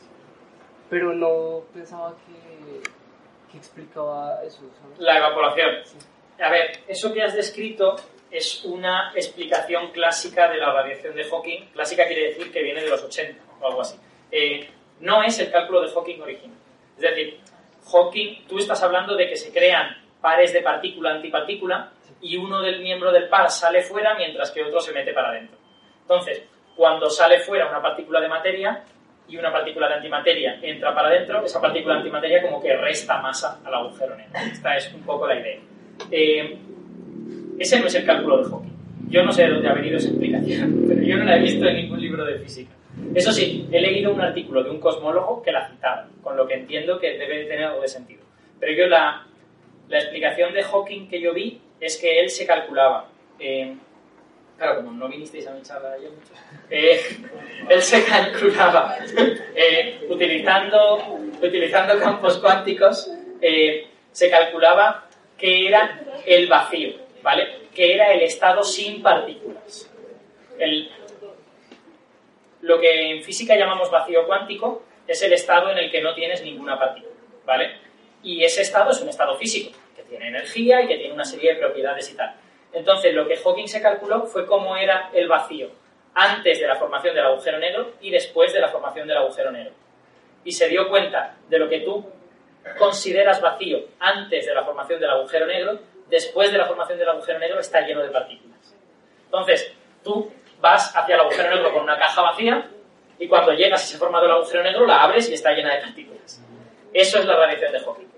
[0.91, 2.81] pero no pensaba que,
[3.55, 4.99] que explicaba eso, ¿sabes?
[4.99, 5.71] La evaporación.
[6.41, 7.95] A ver, eso que has descrito
[8.31, 11.67] es una explicación clásica de la radiación de Hawking.
[11.73, 13.97] Clásica quiere decir que viene de los 80 o algo así.
[14.33, 14.69] Eh,
[15.01, 16.59] no es el cálculo de Hawking original.
[16.97, 17.41] Es decir,
[17.93, 23.13] Hawking, tú estás hablando de que se crean pares de partícula-antipartícula y uno del miembro
[23.13, 25.57] del par sale fuera mientras que otro se mete para adentro.
[26.01, 26.43] Entonces,
[26.75, 28.85] cuando sale fuera una partícula de materia
[29.29, 33.21] y una partícula de antimateria entra para adentro, esa partícula de antimateria como que resta
[33.21, 34.33] masa al agujero negro.
[34.53, 35.59] Esta es un poco la idea.
[36.11, 36.57] Eh,
[37.59, 38.75] ese no es el cálculo de Hawking.
[39.09, 41.67] Yo no sé de dónde ha venido esa explicación, pero yo no la he visto
[41.67, 42.73] en ningún libro de física.
[43.15, 46.55] Eso sí, he leído un artículo de un cosmólogo que la citaba, con lo que
[46.55, 48.23] entiendo que debe de tener algo de sentido.
[48.61, 49.27] Pero yo la,
[49.89, 53.09] la explicación de Hawking que yo vi es que él se calculaba.
[53.39, 53.75] eh,
[54.57, 56.33] claro, como no vinisteis a mi charla ayer mucho,
[56.71, 57.01] eh,
[57.69, 58.97] él se calculaba
[59.55, 63.11] eh, utilizando, utilizando campos cuánticos,
[63.41, 65.07] eh, se calculaba
[65.37, 67.69] que era el vacío, ¿vale?
[67.75, 69.91] Que era el estado sin partículas.
[72.61, 76.43] Lo que en física llamamos vacío cuántico es el estado en el que no tienes
[76.43, 77.13] ninguna partícula,
[77.45, 77.73] ¿vale?
[78.23, 81.55] Y ese estado es un estado físico, que tiene energía y que tiene una serie
[81.55, 82.35] de propiedades y tal.
[82.73, 85.84] Entonces, lo que Hawking se calculó fue cómo era el vacío
[86.15, 89.73] antes de la formación del agujero negro y después de la formación del agujero negro.
[90.45, 92.05] Y se dio cuenta de lo que tú
[92.79, 95.79] consideras vacío antes de la formación del agujero negro,
[96.09, 98.75] después de la formación del agujero negro está lleno de partículas.
[99.27, 102.71] Entonces, tú vas hacia el agujero negro con una caja vacía
[103.19, 105.75] y cuando llegas y se ha formado el agujero negro la abres y está llena
[105.75, 106.41] de partículas.
[106.93, 108.09] Eso es la radiación de Hawking.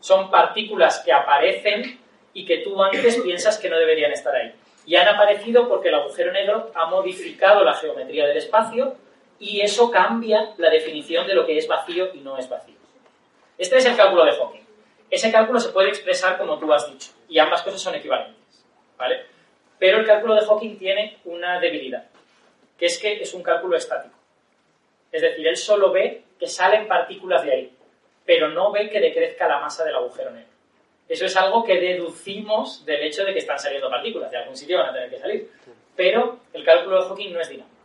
[0.00, 2.00] Son partículas que aparecen
[2.32, 4.52] y que tú antes piensas que no deberían estar ahí.
[4.88, 8.96] Y han aparecido porque el agujero negro ha modificado la geometría del espacio
[9.38, 12.74] y eso cambia la definición de lo que es vacío y no es vacío.
[13.58, 14.66] Este es el cálculo de Hawking.
[15.10, 18.64] Ese cálculo se puede expresar como tú has dicho y ambas cosas son equivalentes.
[18.96, 19.26] ¿vale?
[19.78, 22.06] Pero el cálculo de Hawking tiene una debilidad,
[22.78, 24.16] que es que es un cálculo estático.
[25.12, 27.76] Es decir, él solo ve que salen partículas de ahí,
[28.24, 30.47] pero no ve que decrezca la masa del agujero negro.
[31.08, 34.78] Eso es algo que deducimos del hecho de que están saliendo partículas, de algún sitio
[34.78, 35.50] van a tener que salir.
[35.96, 37.76] Pero el cálculo de Hawking no es dinámico,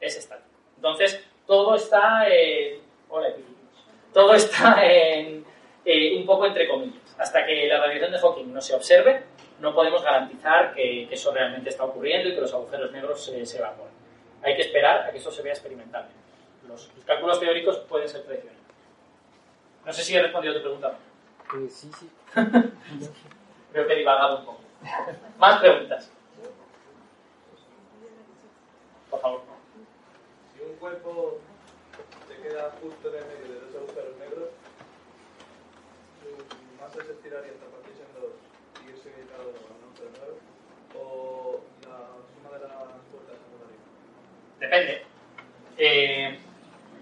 [0.00, 0.48] es estático.
[0.76, 2.80] Entonces, todo está en...
[3.08, 3.32] Hola.
[4.12, 5.44] Todo está en,
[5.84, 7.00] eh, un poco entre comillas.
[7.18, 9.22] Hasta que la radiación de Hawking no se observe,
[9.60, 13.58] no podemos garantizar que, eso realmente está ocurriendo y que los agujeros negros se, se
[13.58, 13.92] evaporen.
[14.42, 16.20] Hay que esperar a que eso se vea experimentalmente.
[16.66, 18.60] Los, los cálculos teóricos pueden ser traicioneros.
[19.86, 20.98] No sé si he respondido a tu pregunta.
[21.54, 22.10] Eh, sí, sí.
[23.72, 24.60] Creo que he divagado un poco.
[25.38, 26.10] Más preguntas.
[29.10, 29.42] Por favor.
[30.54, 31.40] Si un cuerpo
[32.26, 34.48] se queda justo en el medio de dos agujeros negros,
[36.22, 38.32] su masa se estiraría hasta partirse en dos
[38.82, 40.38] y irse dedicado a un agujero negro,
[40.98, 41.96] o la
[42.32, 42.72] suma de las
[43.12, 43.36] puertas
[44.58, 44.64] se.
[44.64, 45.04] Depende.
[45.76, 46.38] Eh,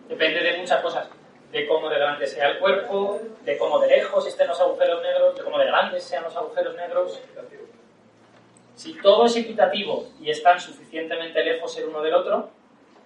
[0.09, 1.20] depende de muchas cosas.
[1.53, 5.37] De cómo de grande sea el cuerpo, de cómo de lejos estén los agujeros negros,
[5.37, 7.21] de cómo de grandes sean los agujeros negros.
[8.77, 12.51] Si todo es equitativo y están suficientemente lejos el uno del otro,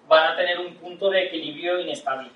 [0.07, 2.31] van a tener un punto de equilibrio inestable.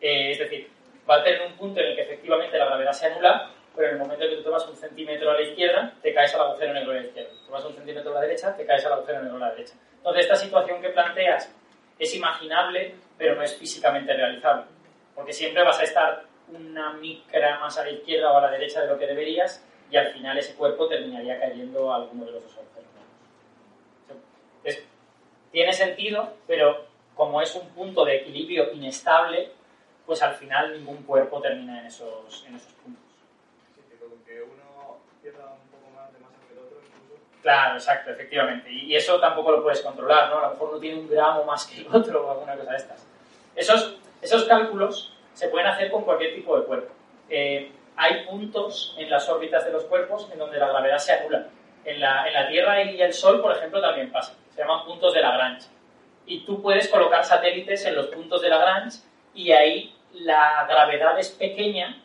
[0.00, 0.68] Eh, es decir,
[1.08, 3.94] va a tener un punto en el que efectivamente la gravedad se anula, pero en
[3.94, 6.42] el momento en que tú te vas un centímetro a la izquierda, te caes al
[6.42, 7.30] agujero negro a la izquierda.
[7.46, 9.74] Te vas un centímetro a la derecha, te caes al agujero negro a la derecha.
[9.96, 11.54] Entonces, esta situación que planteas
[11.98, 14.64] es imaginable, pero no es físicamente realizable.
[15.14, 18.80] Porque siempre vas a estar una micra más a la izquierda o a la derecha
[18.80, 22.42] de lo que deberías, y al final ese cuerpo terminaría cayendo a alguno de los
[22.44, 24.24] dos agujeros negros.
[24.64, 24.84] Es-
[25.50, 29.52] tiene sentido, pero como es un punto de equilibrio inestable,
[30.06, 33.02] pues al final ningún cuerpo termina en esos, en esos puntos.
[33.74, 37.22] Sí, que con que uno pierda un poco más de masa que el otro, incluso.
[37.42, 38.70] Claro, exacto, efectivamente.
[38.72, 40.38] Y, y eso tampoco lo puedes controlar, ¿no?
[40.38, 42.76] A lo mejor no tiene un gramo más que el otro o alguna cosa de
[42.78, 43.06] estas.
[43.54, 46.92] Esos, esos cálculos se pueden hacer con cualquier tipo de cuerpo.
[47.28, 51.48] Eh, hay puntos en las órbitas de los cuerpos en donde la gravedad se anula.
[51.84, 54.34] En la, en la Tierra y el Sol, por ejemplo, también pasa.
[54.54, 55.68] Se llaman puntos de Lagrange.
[56.24, 58.98] Y tú puedes colocar satélites en los puntos de Lagrange
[59.34, 62.02] y ahí la gravedad es pequeña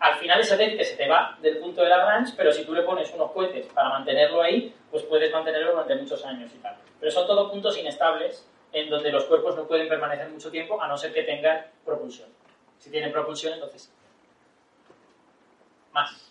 [0.00, 2.82] al final el satélite se te va del punto de Lagrange, pero si tú le
[2.82, 6.76] pones unos cohetes para mantenerlo ahí, pues puedes mantenerlo durante muchos años y tal.
[7.00, 10.86] Pero son todos puntos inestables en donde los cuerpos no pueden permanecer mucho tiempo a
[10.88, 12.28] no ser que tengan propulsión.
[12.78, 13.82] Si tienen propulsión, entonces.
[13.82, 13.90] sí.
[15.92, 16.30] Más.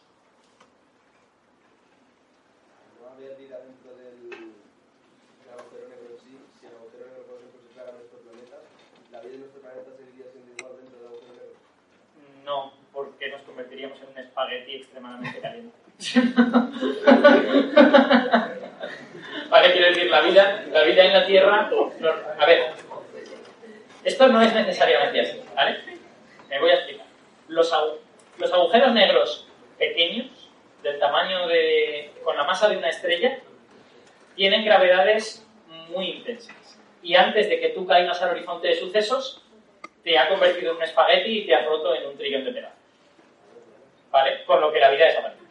[3.00, 6.38] No va a haber vida dentro del, del agujero negro en sí.
[6.60, 8.58] Si el agujero negro, por ejemplo, se traga a nuestro planeta,
[9.12, 11.56] la vida de nuestro planeta seguiría siendo igual dentro del agujero negro.
[12.46, 15.76] No, porque nos convertiríamos en un espagueti extremadamente caliente.
[19.58, 19.74] ¿Vale?
[19.74, 21.68] Quiero decir, la vida, la vida en la Tierra...
[22.40, 22.74] a ver,
[24.04, 25.80] esto no es necesariamente así, ¿vale?
[26.48, 27.08] Me voy a explicar.
[27.48, 27.74] Los,
[28.38, 29.48] los agujeros negros
[29.80, 30.28] pequeños,
[30.84, 32.12] del tamaño de...
[32.24, 33.40] con la masa de una estrella,
[34.36, 35.44] tienen gravedades
[35.90, 36.80] muy intensas.
[37.02, 39.44] Y antes de que tú caigas al horizonte de sucesos,
[40.04, 42.78] te ha convertido en un espagueti y te ha roto en un trillón de pedazos.
[44.12, 44.44] ¿Vale?
[44.46, 45.42] Con lo que la vida desaparece.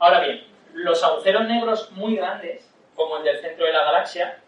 [0.00, 4.38] Ahora bien, los agujeros negros muy grandes, como el del centro de la galaxia,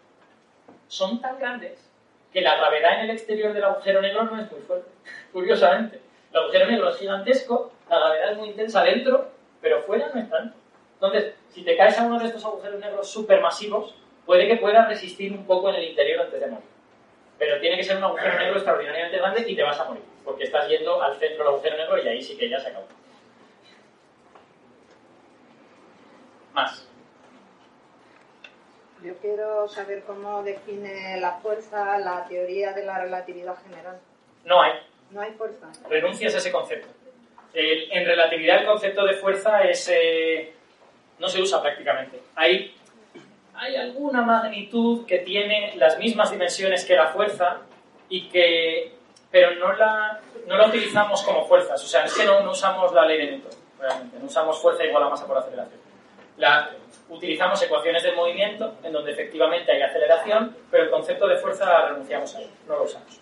[0.87, 1.87] son tan grandes
[2.31, 4.89] que la gravedad en el exterior del agujero negro no es muy fuerte.
[5.33, 6.01] Curiosamente.
[6.31, 9.29] El agujero negro es gigantesco, la gravedad es muy intensa dentro,
[9.61, 10.55] pero fuera no es tanto.
[10.93, 13.95] Entonces, si te caes a uno de estos agujeros negros supermasivos,
[14.25, 16.67] puede que puedas resistir un poco en el interior antes de morir.
[17.37, 20.45] Pero tiene que ser un agujero negro extraordinariamente grande y te vas a morir, porque
[20.45, 22.87] estás yendo al centro del agujero negro y ahí sí que ya se acabó.
[26.53, 26.86] Más.
[29.03, 33.99] Yo quiero saber cómo define la fuerza la teoría de la relatividad general.
[34.45, 34.73] No hay.
[35.11, 35.67] No hay fuerza.
[35.89, 36.87] Renuncias a ese concepto.
[37.53, 40.53] El- en relatividad el concepto de fuerza es eh,
[41.19, 42.21] no se usa prácticamente.
[42.35, 42.75] Hay,
[43.55, 47.61] hay alguna magnitud que tiene las mismas dimensiones que la fuerza
[48.09, 48.93] y que
[49.29, 51.83] pero no la, no la utilizamos como fuerzas.
[51.83, 54.17] O sea, es que no, no usamos la ley de Newton, realmente.
[54.19, 55.79] No usamos fuerza igual a masa por aceleración.
[56.37, 56.71] La,
[57.09, 62.35] utilizamos ecuaciones del movimiento en donde efectivamente hay aceleración, pero el concepto de fuerza renunciamos
[62.35, 63.19] a él, no lo usamos.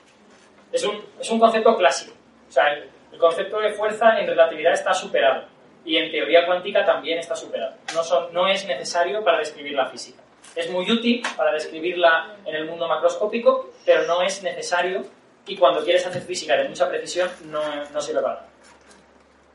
[0.71, 2.13] Es un, es un concepto clásico.
[2.47, 5.45] O sea, el, el concepto de fuerza en relatividad está superado
[5.85, 7.75] y en teoría cuántica también está superado.
[7.93, 10.21] No, son, no es necesario para describir la física.
[10.55, 15.03] Es muy útil para describirla en el mundo macroscópico, pero no es necesario
[15.47, 17.61] y cuando quieres hacer física de mucha precisión no,
[17.93, 18.47] no sirve para nada.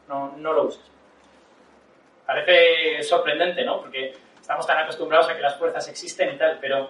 [0.08, 0.82] No, no lo usas.
[2.30, 3.80] Parece sorprendente, ¿no?
[3.80, 6.88] Porque estamos tan acostumbrados a que las fuerzas existen y tal, pero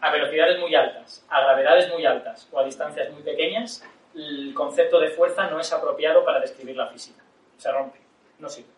[0.00, 3.84] a velocidades muy altas, a gravedades muy altas o a distancias muy pequeñas,
[4.14, 7.22] el concepto de fuerza no es apropiado para describir la física.
[7.58, 7.98] Se rompe,
[8.38, 8.70] no sirve.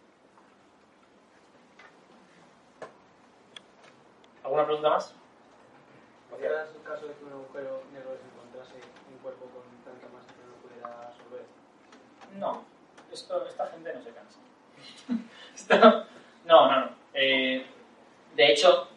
[4.42, 5.14] ¿Alguna pregunta más?
[6.28, 8.74] ¿Podrías, en caso de que un agujero negro se encontrase
[9.12, 11.44] un cuerpo con tanta masa que no lo pudiera absorber?
[12.36, 12.64] No.
[13.12, 14.40] esto, esta gente no se cansa.
[16.44, 16.90] No, no, no.
[17.14, 17.64] Eh,
[18.34, 18.88] de hecho,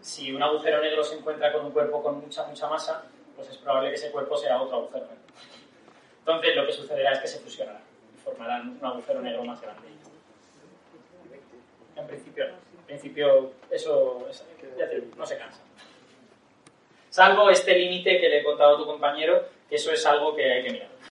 [0.00, 3.04] si un agujero negro se encuentra con un cuerpo con mucha, mucha masa,
[3.34, 5.20] pues es probable que ese cuerpo sea otro agujero negro.
[6.20, 7.82] Entonces, lo que sucederá es que se fusionarán
[8.14, 9.86] y formarán un agujero negro más grande.
[11.96, 12.44] En principio.
[12.46, 14.44] En principio, eso, es-
[15.16, 15.60] no se cansa.
[17.10, 20.52] Salvo este límite que le he contado a tu compañero, que eso es algo que
[20.52, 20.88] hay que mirar.